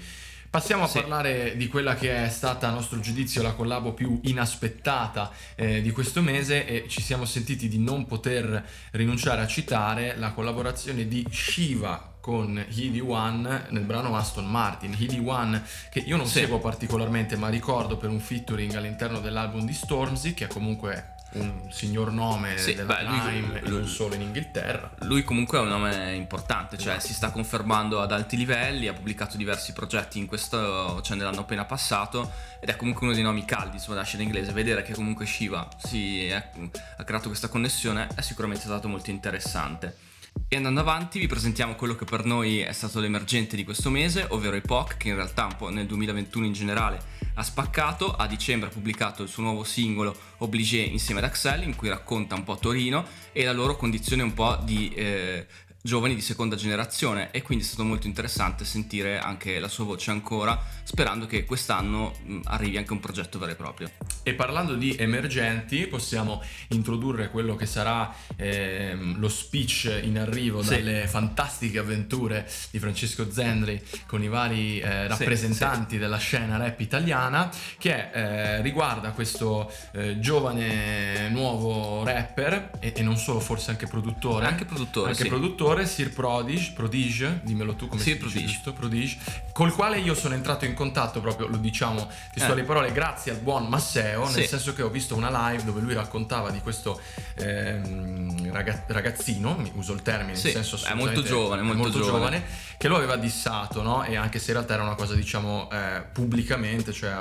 Passiamo 0.55 0.83
a 0.83 0.87
sì. 0.87 0.99
parlare 0.99 1.57
di 1.57 1.67
quella 1.67 1.95
che 1.95 2.23
è 2.23 2.29
stata 2.29 2.69
a 2.69 2.71
nostro 2.71 3.01
giudizio 3.01 3.41
la 3.41 3.51
collabo 3.51 3.91
più 3.91 4.21
inaspettata 4.23 5.29
eh, 5.53 5.81
di 5.81 5.91
questo 5.91 6.21
mese 6.21 6.65
e 6.65 6.85
ci 6.87 7.01
siamo 7.01 7.25
sentiti 7.25 7.67
di 7.67 7.77
non 7.77 8.05
poter 8.05 8.63
rinunciare 8.91 9.41
a 9.41 9.47
citare 9.47 10.15
la 10.15 10.31
collaborazione 10.31 11.09
di 11.09 11.27
Shiva 11.29 12.15
con 12.21 12.57
Healy 12.57 13.01
One 13.01 13.65
nel 13.71 13.83
brano 13.83 14.15
Aston 14.15 14.49
Martin. 14.49 14.95
Healy 14.97 15.21
One 15.27 15.61
che 15.91 15.99
io 15.99 16.15
non 16.15 16.25
sì. 16.25 16.39
seguo 16.39 16.59
particolarmente 16.59 17.35
ma 17.35 17.49
ricordo 17.49 17.97
per 17.97 18.09
un 18.09 18.21
featuring 18.21 18.75
all'interno 18.75 19.19
dell'album 19.19 19.65
di 19.65 19.73
Stormzy 19.73 20.33
che 20.33 20.45
è 20.45 20.47
comunque 20.47 21.14
un 21.33 21.69
signor 21.69 22.11
nome 22.11 22.57
sì, 22.57 22.75
della 22.75 22.95
beh, 22.95 23.03
lui, 23.03 23.69
non 23.69 23.87
solo 23.87 24.15
in 24.15 24.21
Inghilterra. 24.21 24.89
Lui 25.01 25.23
comunque 25.23 25.57
è 25.57 25.61
un 25.61 25.67
nome 25.67 26.13
importante, 26.13 26.77
cioè 26.77 26.99
si 26.99 27.13
sta 27.13 27.31
confermando 27.31 28.01
ad 28.01 28.11
alti 28.11 28.37
livelli, 28.37 28.87
ha 28.87 28.93
pubblicato 28.93 29.35
diversi 29.35 29.73
progetti 29.73 30.17
in 30.17 30.27
questo, 30.27 31.01
cioè 31.01 31.17
nell'anno 31.17 31.41
appena 31.41 31.65
passato 31.65 32.31
ed 32.59 32.69
è 32.69 32.75
comunque 32.75 33.05
uno 33.05 33.13
dei 33.13 33.23
nomi 33.23 33.43
caldi 33.43 33.75
insomma, 33.75 33.95
della 33.95 34.05
scena 34.05 34.23
inglese. 34.23 34.51
Vedere 34.53 34.81
che 34.81 34.93
comunque 34.93 35.25
Shiva 35.25 35.67
si 35.77 36.27
è, 36.27 36.49
ha 36.97 37.03
creato 37.03 37.27
questa 37.27 37.49
connessione 37.49 38.07
è 38.15 38.21
sicuramente 38.21 38.63
stato 38.63 38.87
molto 38.87 39.09
interessante. 39.09 40.13
E 40.55 40.57
andando 40.57 40.79
avanti 40.79 41.19
vi 41.19 41.27
presentiamo 41.27 41.75
quello 41.75 41.97
che 41.97 42.05
per 42.05 42.23
noi 42.23 42.59
è 42.59 42.71
stato 42.71 43.01
l'emergente 43.01 43.57
di 43.57 43.65
questo 43.65 43.89
mese, 43.89 44.25
ovvero 44.29 44.55
Epoch, 44.55 44.95
che 44.95 45.09
in 45.09 45.15
realtà 45.15 45.43
un 45.43 45.57
po' 45.57 45.67
nel 45.67 45.85
2021 45.85 46.45
in 46.45 46.53
generale 46.53 46.97
ha 47.33 47.43
spaccato, 47.43 48.15
a 48.15 48.25
dicembre 48.25 48.69
ha 48.69 48.71
pubblicato 48.71 49.21
il 49.23 49.27
suo 49.27 49.43
nuovo 49.43 49.65
singolo 49.65 50.15
Obligé 50.37 50.77
insieme 50.77 51.19
ad 51.19 51.25
Axel 51.25 51.63
in 51.63 51.75
cui 51.75 51.89
racconta 51.89 52.35
un 52.35 52.45
po' 52.45 52.55
Torino 52.55 53.05
e 53.33 53.43
la 53.43 53.51
loro 53.51 53.75
condizione 53.75 54.23
un 54.23 54.33
po' 54.33 54.57
di 54.63 54.93
eh, 54.93 55.45
giovani 55.85 56.15
di 56.15 56.21
seconda 56.21 56.55
generazione 56.55 57.29
e 57.29 57.43
quindi 57.43 57.63
è 57.63 57.67
stato 57.67 57.83
molto 57.83 58.07
interessante 58.07 58.65
sentire 58.65 59.19
anche 59.19 59.59
la 59.59 59.67
sua 59.67 59.85
voce 59.85 60.09
ancora, 60.09 60.59
sperando 60.81 61.27
che 61.27 61.45
quest'anno 61.45 62.11
arrivi 62.45 62.77
anche 62.77 62.91
un 62.91 62.99
progetto 62.99 63.37
vero 63.37 63.51
e 63.51 63.55
proprio. 63.55 63.91
E 64.23 64.33
parlando 64.33 64.73
di 64.73 64.95
emergenti, 64.97 65.85
possiamo 65.85 66.41
introdurre 66.69 67.29
quello 67.29 67.55
che 67.55 67.67
sarà 67.67 68.11
eh, 68.35 68.97
lo 68.97 69.29
speech 69.29 70.01
in 70.01 70.17
arrivo 70.17 70.63
sì. 70.63 70.69
dalle 70.69 71.05
fantastiche 71.05 71.77
avventure 71.77 72.49
di 72.71 72.79
Francesco 72.79 73.31
Zendri 73.31 73.79
con 74.07 74.23
i 74.23 74.27
vari 74.27 74.79
eh, 74.79 75.07
rappresentanti 75.07 75.81
sì, 75.81 75.95
sì. 75.95 75.97
della 75.99 76.17
scena 76.17 76.57
rap 76.57 76.79
italiana, 76.79 77.47
che 77.77 78.09
eh, 78.11 78.61
riguarda 78.63 79.11
questo 79.11 79.71
eh, 79.93 80.19
giovane 80.19 81.29
nuovo 81.29 82.03
rapper 82.03 82.71
e, 82.79 82.91
e, 82.95 83.03
non 83.03 83.17
solo, 83.17 83.39
forse 83.39 83.69
anche 83.69 83.85
produttore. 83.85 84.47
Anche 84.47 84.65
produttore, 84.65 85.11
anche 85.11 85.27
produttore 85.27 85.74
produttore 85.75 85.85
Sir 85.85 86.13
Prodige, 86.13 86.71
Prodige, 86.73 87.39
dimmelo 87.43 87.75
tu 87.75 87.87
come 87.87 88.01
Sir 88.01 88.13
si 88.13 88.17
Prodige. 88.19 88.45
Giusto, 88.45 88.73
Prodige, 88.73 89.17
col 89.51 89.73
quale 89.73 89.99
io 89.99 90.13
sono 90.15 90.33
entrato 90.33 90.65
in 90.65 90.73
contatto 90.73 91.19
proprio, 91.19 91.47
lo 91.47 91.57
diciamo 91.57 92.09
testuali 92.33 92.61
eh. 92.61 92.63
parole, 92.63 92.91
grazie 92.91 93.31
al 93.31 93.39
buon 93.39 93.67
Masseo, 93.67 94.25
sì. 94.27 94.39
nel 94.39 94.47
senso 94.47 94.73
che 94.73 94.81
ho 94.81 94.89
visto 94.89 95.15
una 95.15 95.49
live 95.49 95.63
dove 95.63 95.81
lui 95.81 95.93
raccontava 95.93 96.49
di 96.51 96.59
questo 96.61 96.99
ehm, 97.35 98.51
ragazzino, 98.87 99.61
uso 99.73 99.93
il 99.93 100.01
termine, 100.01 100.35
sì. 100.35 100.53
nel 100.53 100.63
senso 100.63 100.85
è 100.85 100.93
molto 100.93 101.21
giovane, 101.21 101.61
molto, 101.61 101.81
molto 101.81 101.99
giovane. 101.99 102.37
giovane. 102.37 102.73
Che 102.85 102.91
lo 102.91 102.97
aveva 102.97 103.15
dissato, 103.15 103.81
no? 103.81 104.03
E 104.03 104.15
anche 104.15 104.37
se 104.37 104.51
in 104.51 104.57
realtà 104.57 104.75
era 104.75 104.83
una 104.83 104.93
cosa 104.93 105.15
diciamo 105.15 105.67
eh, 105.71 106.03
pubblicamente, 106.13 106.93
cioè 106.93 107.13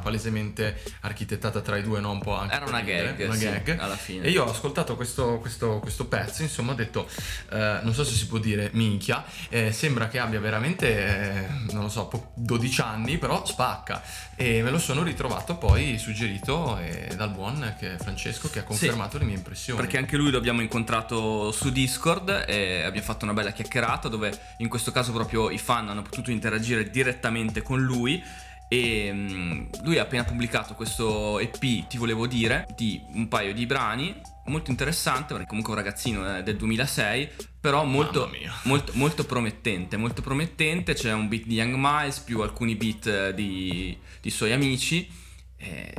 palesemente 0.00 0.82
architettata 1.00 1.60
tra 1.60 1.76
i 1.76 1.82
due, 1.82 2.00
no? 2.00 2.12
Un 2.12 2.20
po' 2.20 2.34
anche 2.34 2.54
era 2.54 2.64
una 2.64 2.80
gag, 2.80 3.26
una 3.26 3.34
sì, 3.34 3.44
gag. 3.44 3.76
alla 3.78 3.96
fine. 3.96 4.24
E 4.24 4.30
io 4.30 4.44
ho 4.44 4.50
ascoltato 4.50 4.96
questo, 4.96 5.36
questo, 5.38 5.80
questo 5.80 6.06
pezzo, 6.06 6.40
insomma 6.40 6.72
ho 6.72 6.74
detto, 6.74 7.06
eh, 7.50 7.80
non 7.82 7.92
so 7.92 8.04
se 8.04 8.14
si 8.14 8.26
può 8.26 8.38
dire 8.38 8.70
minchia, 8.72 9.22
eh, 9.50 9.70
sembra 9.70 10.08
che 10.08 10.18
abbia 10.18 10.40
veramente, 10.40 10.88
eh, 10.88 11.46
non 11.72 11.82
lo 11.82 11.88
so, 11.90 12.30
12 12.32 12.80
anni, 12.80 13.18
però 13.18 13.44
spacca. 13.44 14.02
E 14.34 14.62
me 14.62 14.70
lo 14.70 14.78
sono 14.78 15.02
ritrovato 15.02 15.56
poi 15.56 15.98
suggerito 15.98 16.78
eh, 16.78 17.12
dal 17.16 17.30
buon 17.30 17.76
che 17.78 17.98
Francesco 17.98 18.48
che 18.48 18.60
ha 18.60 18.64
confermato 18.64 19.12
sì, 19.12 19.18
le 19.18 19.24
mie 19.26 19.36
impressioni. 19.36 19.78
Perché 19.78 19.98
anche 19.98 20.16
lui 20.16 20.30
lo 20.30 20.38
abbiamo 20.38 20.62
incontrato 20.62 21.52
su 21.52 21.70
Discord 21.70 22.46
e 22.48 22.82
abbiamo 22.82 23.06
fatto 23.06 23.24
una 23.24 23.34
bella 23.34 23.52
chiacchierata 23.52 24.08
dove 24.08 24.36
in 24.56 24.68
questo 24.68 24.90
caso 24.90 25.01
proprio 25.10 25.50
i 25.50 25.58
fan 25.58 25.88
hanno 25.88 26.02
potuto 26.02 26.30
interagire 26.30 26.88
direttamente 26.90 27.62
con 27.62 27.82
lui 27.82 28.22
e 28.68 29.10
um, 29.10 29.68
lui 29.82 29.98
ha 29.98 30.02
appena 30.02 30.24
pubblicato 30.24 30.74
questo 30.74 31.38
EP, 31.40 31.88
ti 31.88 31.98
volevo 31.98 32.26
dire, 32.26 32.66
di 32.76 33.02
un 33.14 33.28
paio 33.28 33.52
di 33.52 33.66
brani 33.66 34.14
molto 34.46 34.70
interessante 34.70 35.34
perché 35.34 35.48
comunque 35.48 35.72
è 35.72 35.76
un 35.76 35.82
ragazzino 35.82 36.42
del 36.42 36.56
2006 36.56 37.30
però 37.60 37.84
molto, 37.84 38.30
molto, 38.64 38.92
molto, 38.94 39.24
promettente 39.24 39.96
molto 39.96 40.22
promettente. 40.22 40.94
C'è 40.94 41.12
un 41.12 41.28
beat 41.28 41.44
di 41.44 41.54
Young 41.54 41.74
Miles 41.76 42.18
più 42.20 42.40
alcuni 42.40 42.74
beat 42.74 43.06
eh, 43.06 43.34
di, 43.34 43.96
di 44.20 44.30
suoi 44.30 44.52
amici. 44.52 45.08
E, 45.56 45.92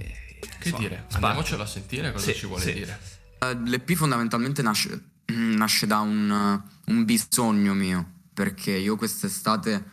che 0.60 0.69
insomma, 0.69 0.77
dire 0.79 1.05
andiamocelo 1.12 1.63
a 1.63 1.65
sentire 1.65 2.12
cosa 2.12 2.31
sì, 2.31 2.38
ci 2.38 2.45
vuole 2.48 2.63
sì. 2.63 2.74
dire. 2.74 3.00
Uh, 3.39 3.63
l'EP 3.65 3.93
fondamentalmente 3.93 4.62
nasce, 4.62 5.12
nasce 5.27 5.88
da 5.88 6.00
un, 6.00 6.62
un, 6.86 7.05
bisogno 7.05 7.74
mio 7.74 8.22
perché 8.33 8.71
io 8.71 8.95
quest'estate 8.95 9.85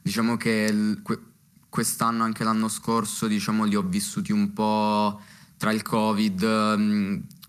diciamo 0.00 0.36
che 0.36 0.68
il, 0.70 1.02
quest'anno 1.68 2.24
anche 2.24 2.44
l'anno 2.44 2.68
scorso 2.68 3.26
diciamo 3.26 3.64
li 3.64 3.76
ho 3.76 3.82
vissuti 3.82 4.32
un 4.32 4.52
po' 4.52 5.20
tra 5.56 5.72
il 5.72 5.82
covid 5.82 6.42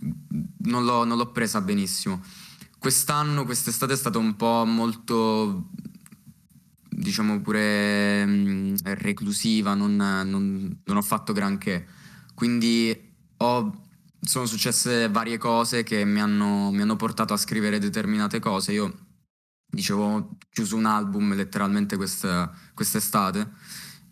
non 0.01 0.85
l'ho, 0.85 1.03
non 1.03 1.17
l'ho 1.17 1.31
presa 1.31 1.61
benissimo. 1.61 2.21
Quest'anno, 2.77 3.43
quest'estate 3.43 3.93
è 3.93 3.97
stata 3.97 4.17
un 4.17 4.35
po' 4.35 4.63
molto, 4.65 5.69
diciamo 6.87 7.41
pure 7.41 8.25
mh, 8.25 8.77
reclusiva, 8.83 9.73
non, 9.73 9.95
non, 9.95 10.79
non, 10.83 10.97
ho 10.97 11.01
fatto 11.01 11.33
granché. 11.33 11.87
Quindi 12.33 12.97
ho, 13.37 13.83
sono 14.21 14.45
successe 14.45 15.09
varie 15.09 15.37
cose 15.37 15.83
che 15.83 16.05
mi 16.05 16.21
hanno, 16.21 16.71
mi 16.71 16.81
hanno 16.81 16.95
portato 16.95 17.33
a 17.33 17.37
scrivere 17.37 17.79
determinate 17.79 18.39
cose. 18.39 18.71
Io 18.71 18.97
dicevo, 19.69 20.03
ho 20.03 20.37
chiuso 20.49 20.75
un 20.75 20.85
album 20.85 21.33
letteralmente 21.35 21.95
questa, 21.95 22.51
quest'estate 22.73 23.49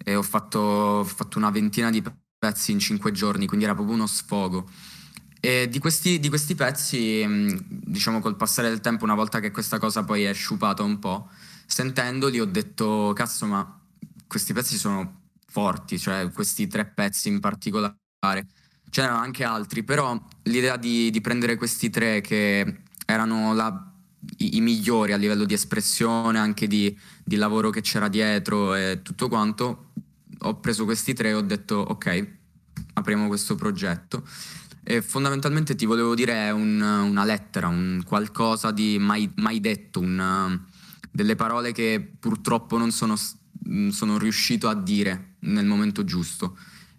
e 0.03 0.15
ho 0.15 0.21
fatto, 0.21 0.59
ho 0.59 1.03
fatto 1.03 1.37
una 1.37 1.49
ventina 1.49 1.89
di 1.89 2.03
pezzi 2.37 2.71
in 2.71 2.79
cinque 2.79 3.11
giorni, 3.11 3.47
quindi 3.47 3.65
era 3.65 3.73
proprio 3.73 3.95
uno 3.95 4.07
sfogo. 4.07 4.69
E 5.39 5.67
di 5.69 5.79
questi, 5.79 6.19
di 6.19 6.29
questi 6.29 6.55
pezzi, 6.55 7.23
mm, 7.25 7.57
diciamo 7.69 8.19
col 8.19 8.35
passare 8.35 8.69
del 8.69 8.81
tempo, 8.81 9.03
una 9.03 9.15
volta 9.15 9.39
che 9.39 9.51
questa 9.51 9.79
cosa 9.79 10.03
poi 10.03 10.23
è 10.23 10.33
sciupata 10.33 10.83
un 10.83 10.99
po', 10.99 11.29
sentendoli 11.65 12.39
ho 12.39 12.45
detto, 12.45 13.13
cazzo, 13.15 13.45
ma 13.45 13.79
questi 14.27 14.53
pezzi 14.53 14.77
sono 14.77 15.21
forti, 15.47 15.99
cioè 15.99 16.31
questi 16.31 16.67
tre 16.67 16.85
pezzi 16.85 17.29
in 17.29 17.39
particolare. 17.39 17.95
C'erano 18.89 19.19
anche 19.19 19.43
altri, 19.43 19.83
però 19.83 20.19
l'idea 20.43 20.77
di, 20.77 21.09
di 21.09 21.21
prendere 21.21 21.55
questi 21.55 21.89
tre 21.89 22.21
che 22.21 22.83
erano 23.05 23.53
la, 23.53 23.96
i, 24.37 24.57
i, 24.57 24.61
migliori 24.61 25.13
a 25.13 25.17
livello 25.17 25.45
di 25.45 25.53
espressione, 25.53 26.39
anche 26.39 26.67
di, 26.67 26.97
di 27.23 27.35
lavoro 27.35 27.69
che 27.69 27.81
c'era 27.81 28.07
dietro 28.07 28.75
e 28.75 29.01
tutto 29.03 29.27
quanto, 29.27 29.91
ho 30.39 30.59
preso 30.59 30.85
questi 30.85 31.13
tre 31.13 31.29
e 31.29 31.33
ho 31.33 31.41
detto 31.41 31.75
ok, 31.75 32.27
apriamo 32.93 33.27
questo 33.27 33.55
progetto. 33.55 34.23
E 34.83 35.01
fondamentalmente 35.01 35.75
ti 35.75 35.85
volevo 35.85 36.15
dire 36.15 36.49
un, 36.51 36.79
una 36.79 37.25
lettera, 37.25 37.67
un 37.67 38.01
qualcosa 38.05 38.71
di 38.71 38.97
mai, 38.99 39.29
mai 39.35 39.59
detto, 39.59 39.99
un, 39.99 40.59
delle 41.11 41.35
parole 41.35 41.73
che 41.73 42.13
purtroppo 42.19 42.77
non 42.77 42.91
sono 42.91 43.17
sono 43.89 44.17
riuscito 44.17 44.69
a 44.69 44.75
dire 44.75 45.35
nel 45.39 45.65
momento 45.65 46.03
giusto. 46.03 46.57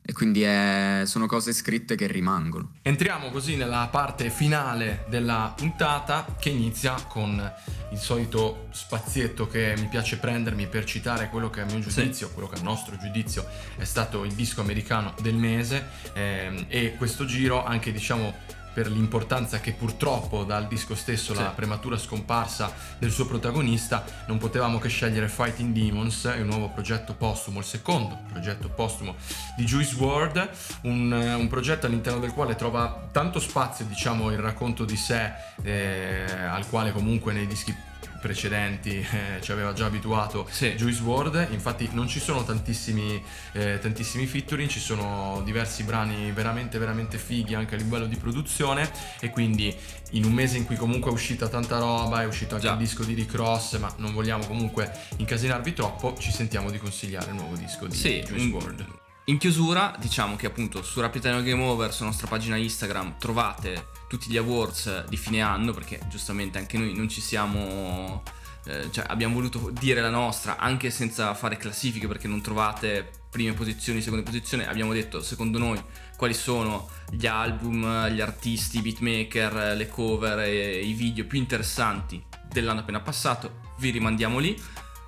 E 0.09 0.15
quindi 0.15 0.41
è- 0.41 1.03
sono 1.05 1.27
cose 1.27 1.53
scritte 1.53 1.95
che 1.95 2.07
rimangono. 2.07 2.77
Entriamo 2.81 3.29
così 3.31 3.57
nella 3.57 3.89
parte 3.91 4.31
finale 4.31 5.05
della 5.11 5.53
puntata 5.55 6.25
che 6.41 6.49
inizia 6.49 6.95
con 7.07 7.53
il 7.91 7.99
solito 7.99 8.69
spazietto 8.71 9.47
che 9.47 9.75
mi 9.77 9.87
piace 9.89 10.17
prendermi 10.17 10.67
per 10.67 10.87
citare 10.87 11.29
quello 11.29 11.51
che 11.51 11.61
a 11.61 11.67
mio 11.67 11.81
giudizio, 11.81 12.31
quello 12.31 12.49
che 12.49 12.59
a 12.59 12.63
nostro 12.63 12.97
giudizio 12.97 13.47
è 13.77 13.85
stato 13.85 14.25
il 14.25 14.33
disco 14.33 14.63
americano 14.63 15.13
del 15.21 15.35
mese 15.35 15.89
ehm, 16.15 16.65
e 16.69 16.95
questo 16.97 17.27
giro 17.27 17.63
anche 17.63 17.93
diciamo 17.93 18.35
per 18.73 18.91
l'importanza 18.91 19.61
che 19.61 19.73
purtroppo 19.73 20.45
dal 20.45 20.67
disco 20.69 20.95
stesso 20.95 21.35
Sì. 21.35 21.41
la 21.43 21.49
prematura 21.51 21.97
scomparsa 21.99 22.73
del 22.99 23.11
suo 23.11 23.27
protagonista 23.27 24.05
non 24.27 24.39
potevamo 24.39 24.79
che 24.79 24.89
scegliere 24.89 25.29
Fighting 25.29 25.73
Demons, 25.75 26.33
il 26.37 26.45
nuovo 26.45 26.69
progetto 26.69 27.15
postumo, 27.15 27.59
il 27.61 27.65
secondo 27.65 28.19
progetto 28.31 28.69
postumo 28.69 29.17
di 29.57 29.65
Juice 29.65 29.95
WRLD, 29.97 30.49
un, 30.83 31.11
un 31.13 31.49
progetto 31.49 31.87
all'interno 31.87 32.21
del 32.21 32.33
quale 32.33 32.55
trova 32.55 33.09
tanto 33.11 33.41
spazio 33.41 33.85
diciamo 33.85 34.31
il 34.31 34.39
racconto 34.39 34.85
di 34.85 34.97
sé 34.97 35.33
eh, 35.63 36.25
al 36.49 36.69
quale 36.69 36.93
comunque 36.93 37.33
nei 37.33 37.47
dischi 37.47 37.75
precedenti 38.21 38.97
eh, 38.99 39.41
ci 39.41 39.53
aveva 39.53 39.73
già 39.73 39.87
abituato 39.87 40.47
Sì. 40.51 40.75
Juice 40.75 41.03
WRLD 41.03 41.49
infatti 41.51 41.89
non 41.93 42.09
ci 42.09 42.21
sono 42.21 42.45
tantissimi, 42.45 43.23
eh, 43.53 43.79
tantissimi 43.81 44.27
featuring 44.27 44.69
ci 44.69 44.81
sono 44.81 45.41
diversi 45.45 45.83
brani 45.85 46.31
veramente 46.33 46.79
veramente 46.79 47.19
fighi 47.19 47.55
anche 47.55 47.75
a 47.75 47.79
livello 47.79 48.07
di 48.07 48.17
produzione 48.17 48.91
e 49.21 49.31
quindi 49.31 49.75
in 50.13 50.25
un 50.25 50.33
mese 50.33 50.57
in 50.57 50.65
cui 50.65 50.77
comunque 50.77 51.11
è 51.11 51.15
uscita 51.15 51.49
tanta 51.49 51.79
roba 51.79 52.23
è 52.23 52.27
uscito 52.27 52.55
anche 52.55 52.67
Già. 52.67 52.73
il 52.73 52.79
disco 52.79 53.05
di 53.05 53.15
Rick 53.15 53.35
Ross 53.35 53.79
ma 53.79 53.93
non 53.99 54.13
vogliamo 54.13 54.47
comunque 54.47 54.91
incasinarvi 55.17 55.73
troppo 55.73 56.17
ci 56.19 56.31
sentiamo 56.31 56.71
di 56.71 56.79
consigliare 56.79 57.29
il 57.31 57.35
nuovo 57.37 57.57
disco 57.57 57.87
di 57.87 57.95
Sì, 57.97 58.21
Juice 58.27 58.45
in, 58.45 58.53
WRLD 58.53 58.87
in 59.25 59.37
chiusura 59.39 59.95
diciamo 59.99 60.37
che 60.37 60.47
appunto 60.47 60.83
su 60.83 61.01
Rapitano 61.01 61.43
Game 61.43 61.63
Over, 61.63 61.93
sulla 61.93 62.09
nostra 62.09 62.27
pagina 62.29 62.57
Instagram, 62.57 63.17
trovate 63.19 63.87
tutti 64.09 64.31
gli 64.31 64.37
awards 64.37 65.05
di 65.07 65.17
fine 65.17 65.41
anno, 65.41 65.73
perché 65.73 66.01
giustamente 66.09 66.59
anche 66.59 66.79
noi 66.79 66.95
non 66.95 67.09
ci 67.09 67.21
siamo... 67.21 68.23
eh, 68.65 68.91
cioè 68.91 69.05
abbiamo 69.09 69.35
voluto 69.35 69.71
dire 69.71 70.01
la 70.01 70.11
nostra 70.11 70.57
anche 70.57 70.91
senza 70.91 71.33
fare 71.35 71.57
classifiche 71.57 72.09
perché 72.09 72.27
non 72.27 72.41
trovate 72.41 73.11
prime 73.31 73.53
posizioni, 73.53 74.01
seconde 74.01 74.25
posizioni, 74.25 74.65
abbiamo 74.65 74.93
detto 74.93 75.23
secondo 75.23 75.59
noi 75.59 75.81
quali 76.17 76.35
sono 76.35 76.89
gli 77.11 77.27
album, 77.27 78.09
gli 78.09 78.21
artisti, 78.21 78.79
i 78.79 78.83
beatmaker, 78.83 79.77
le 79.77 79.89
cover 79.89 80.41
e 80.41 80.81
i 80.81 80.93
video 80.93 81.27
più 81.27 81.39
interessanti 81.39 82.23
dell'anno 82.49 82.81
appena 82.81 83.01
passato, 83.01 83.61
vi 83.79 83.91
rimandiamo 83.91 84.39
lì 84.39 84.61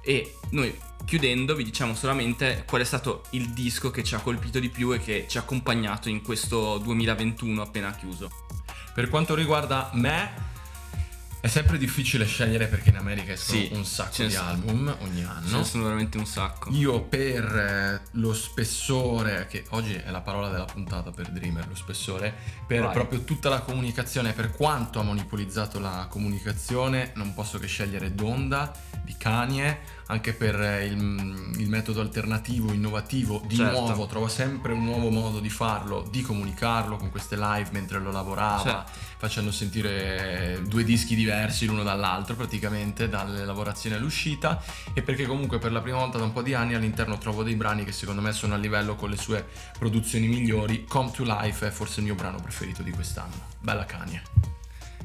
e 0.03 0.37
noi 0.51 0.77
chiudendo 1.05 1.55
vi 1.55 1.65
diciamo 1.65 1.95
solamente 1.95 2.65
qual 2.67 2.83
è 2.83 2.85
stato 2.85 3.25
il 3.31 3.51
disco 3.51 3.91
che 3.91 4.05
ci 4.05 4.15
ha 4.15 4.21
colpito 4.21 4.59
di 4.59 4.69
più 4.69 4.93
e 4.93 5.01
che 5.01 5.27
ci 5.29 5.39
ha 5.39 5.41
accompagnato 5.41 6.09
in 6.09 6.23
questo 6.23 6.79
2021 6.79 7.63
appena 7.63 7.91
chiuso. 7.93 8.31
Per 8.93 9.09
quanto 9.09 9.35
riguarda 9.35 9.91
me, 9.95 10.49
è 11.41 11.49
sempre 11.49 11.79
difficile 11.79 12.27
scegliere 12.27 12.67
perché 12.67 12.91
in 12.91 12.97
America 12.97 13.33
escono 13.33 13.59
Sì, 13.61 13.71
un 13.73 13.85
sacco 13.87 14.13
ce 14.13 14.27
di 14.27 14.35
album 14.37 14.95
ogni 15.01 15.21
Ce 15.23 15.27
anno. 15.27 15.57
ne 15.59 15.65
sono 15.65 15.85
veramente 15.85 16.19
un 16.19 16.27
sacco. 16.27 16.69
Io 16.73 17.01
per 17.03 17.45
eh, 17.45 18.01
lo 18.13 18.35
spessore, 18.35 19.47
che 19.49 19.65
oggi 19.71 19.95
è 19.95 20.11
la 20.11 20.21
parola 20.21 20.51
della 20.51 20.67
puntata 20.67 21.11
per 21.13 21.31
Dreamer, 21.31 21.67
lo 21.67 21.75
spessore, 21.75 22.35
per 22.67 22.83
Vai. 22.83 22.93
proprio 22.93 23.23
tutta 23.25 23.49
la 23.49 23.61
comunicazione, 23.61 24.33
per 24.35 24.51
quanto 24.51 25.01
ha 25.01 25.03
monopolizzato 25.03 25.79
la 25.79 26.07
comunicazione, 26.11 27.13
non 27.15 27.33
posso 27.33 27.59
che 27.59 27.67
scegliere 27.67 28.15
Donda 28.15 28.71
di 29.03 29.17
Kanye, 29.17 29.79
anche 30.11 30.33
per 30.33 30.61
eh, 30.61 30.87
il, 30.87 31.55
il 31.59 31.69
metodo 31.69 32.01
alternativo, 32.01 32.73
innovativo, 32.73 33.43
di 33.47 33.57
Certo. 33.57 33.81
nuovo, 33.81 34.07
trovo 34.07 34.29
sempre 34.29 34.73
un 34.73 34.85
nuovo 34.85 35.11
modo 35.11 35.39
di 35.39 35.49
farlo, 35.49 36.07
di 36.11 36.21
comunicarlo 36.23 36.97
con 36.97 37.11
queste 37.11 37.37
live 37.37 37.69
mentre 37.73 38.01
lo 38.01 38.11
lavorava, 38.11 38.63
Certo. 38.63 38.91
facendo 39.19 39.53
sentire 39.53 40.55
eh, 40.57 40.63
due 40.63 40.83
dischi 40.85 41.15
diversi 41.15 41.67
l'uno 41.67 41.85
dall'altro 41.85 42.35
praticamente, 42.35 43.09
dalle 43.09 43.45
lavorazioni 43.45 43.95
all'uscita 43.97 44.63
e 44.93 45.03
perché 45.03 45.27
comunque 45.27 45.59
per 45.59 45.71
la 45.71 45.81
prima 45.81 45.99
volta 45.99 46.19
da 46.19 46.25
un 46.25 46.33
po' 46.33 46.43
di 46.43 46.55
anni 46.55 46.75
all'interno 46.75 47.17
trovo 47.19 47.43
dei 47.45 47.55
brani 47.55 47.85
che 47.85 47.93
secondo 47.93 48.21
me 48.21 48.33
sono 48.33 48.55
a 48.55 48.57
livello 48.59 48.97
con 48.97 49.11
le 49.11 49.17
sue 49.17 49.47
produzioni 49.79 50.27
migliori. 50.27 50.85
Come 50.87 51.11
to 51.13 51.23
Life 51.25 51.67
è 51.67 51.71
forse 51.71 52.01
il 52.01 52.07
mio 52.07 52.15
brano 52.17 52.41
preferito 52.41 52.83
di 52.83 52.91
quest'anno. 52.91 53.35
Bella 53.61 53.85
Kanye. 53.85 54.23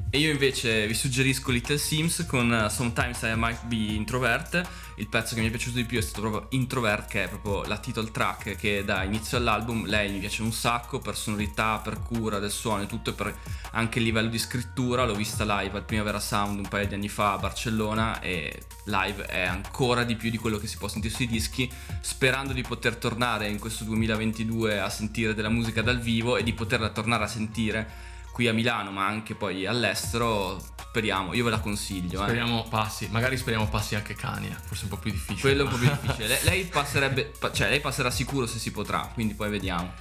E 0.08 0.18
io 0.18 0.30
invece 0.30 0.86
vi 0.86 0.94
suggerisco 0.94 1.50
Little 1.50 1.76
Sims 1.76 2.24
con 2.26 2.50
uh, 2.50 2.68
Sometimes 2.70 3.20
I 3.22 3.32
Might 3.36 3.64
Be 3.64 3.92
Introvert. 3.94 4.66
Il 4.98 5.08
pezzo 5.08 5.34
che 5.34 5.42
mi 5.42 5.48
è 5.48 5.50
piaciuto 5.50 5.76
di 5.76 5.84
più 5.84 5.98
è 5.98 6.00
stato 6.00 6.22
proprio 6.22 6.46
Introvert, 6.50 7.06
che 7.06 7.24
è 7.24 7.28
proprio 7.28 7.64
la 7.64 7.76
title 7.76 8.10
track 8.10 8.56
che 8.56 8.82
da 8.82 9.02
inizio 9.02 9.36
all'album 9.36 9.84
lei 9.84 10.10
mi 10.10 10.20
piace 10.20 10.40
un 10.40 10.52
sacco 10.52 11.00
per 11.00 11.14
sonorità, 11.16 11.78
per 11.84 12.00
cura 12.00 12.38
del 12.38 12.50
suono 12.50 12.84
e 12.84 12.86
tutto, 12.86 13.10
e 13.10 13.12
per 13.12 13.38
anche 13.72 13.98
il 13.98 14.06
livello 14.06 14.30
di 14.30 14.38
scrittura. 14.38 15.04
L'ho 15.04 15.14
vista 15.14 15.44
live 15.44 15.76
al 15.76 15.84
Primavera 15.84 16.18
Sound 16.18 16.60
un 16.60 16.68
paio 16.68 16.86
di 16.86 16.94
anni 16.94 17.10
fa 17.10 17.34
a 17.34 17.38
Barcellona 17.38 18.20
e 18.20 18.62
live 18.84 19.26
è 19.26 19.42
ancora 19.42 20.02
di 20.02 20.16
più 20.16 20.30
di 20.30 20.38
quello 20.38 20.56
che 20.56 20.66
si 20.66 20.78
può 20.78 20.88
sentire 20.88 21.12
sui 21.12 21.26
dischi, 21.26 21.70
sperando 22.00 22.54
di 22.54 22.62
poter 22.62 22.96
tornare 22.96 23.48
in 23.48 23.58
questo 23.58 23.84
2022 23.84 24.80
a 24.80 24.88
sentire 24.88 25.34
della 25.34 25.50
musica 25.50 25.82
dal 25.82 26.00
vivo 26.00 26.38
e 26.38 26.42
di 26.42 26.54
poterla 26.54 26.88
tornare 26.88 27.24
a 27.24 27.28
sentire 27.28 28.14
qui 28.32 28.48
a 28.48 28.52
Milano 28.52 28.90
ma 28.90 29.06
anche 29.06 29.34
poi 29.34 29.66
all'estero 29.66 30.74
speriamo 30.96 31.34
io 31.34 31.44
ve 31.44 31.50
la 31.50 31.60
consiglio 31.60 32.20
eh. 32.22 32.24
Speriamo 32.24 32.64
passi, 32.70 33.06
magari 33.10 33.36
speriamo 33.36 33.68
passi 33.68 33.94
anche 33.96 34.14
Kanye, 34.14 34.56
forse 34.64 34.84
un 34.84 34.88
po' 34.90 34.96
più 34.96 35.10
difficile. 35.10 35.40
quello 35.40 35.62
è 35.62 35.64
un 35.64 35.70
po' 35.70 35.76
più 35.76 35.90
difficile 36.00 36.26
lei, 36.28 36.38
lei 36.44 36.64
passerebbe 36.64 37.32
pa- 37.38 37.52
cioè 37.52 37.68
lei 37.68 37.80
passerà 37.80 38.10
sicuro 38.10 38.46
se 38.46 38.58
si 38.58 38.70
potrà 38.70 39.10
quindi 39.12 39.34
poi 39.34 39.50
vediamo 39.50 39.92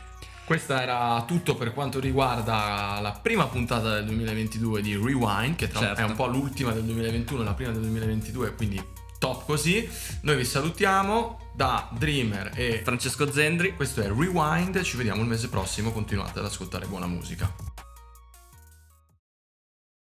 Questo 0.46 0.74
era 0.74 1.22
tutto 1.28 1.56
per 1.56 1.74
quanto 1.74 2.00
riguarda 2.00 3.00
la 3.02 3.12
prima 3.12 3.46
puntata 3.48 3.96
del 3.96 4.06
2022 4.06 4.82
di 4.82 4.96
Rewind, 4.96 5.56
che 5.56 5.68
tra- 5.68 5.80
Certo. 5.82 6.00
è 6.02 6.04
un 6.06 6.16
po' 6.16 6.28
l'ultima 6.28 6.72
del 6.72 6.84
2021 6.84 7.42
e 7.42 7.44
la 7.44 7.54
prima 7.54 7.72
del 7.72 7.82
2022, 7.82 8.54
quindi 8.56 8.82
top 9.18 9.44
così. 9.46 9.90
Noi 10.22 10.36
vi 10.38 10.46
salutiamo 10.46 11.50
da 11.54 11.90
Dreamer 11.92 12.52
e 12.54 12.82
Francesco 12.84 13.32
Zendri 13.32 13.76
questo 13.76 14.02
è 14.02 14.08
Rewind, 14.08 14.82
ci 14.84 14.98
vediamo 14.98 15.22
il 15.24 15.28
mese 15.28 15.50
prossimo, 15.50 15.92
continuate 15.92 16.38
ad 16.40 16.46
ascoltare 16.46 16.86
buona 16.86 17.08
musica. 17.08 17.52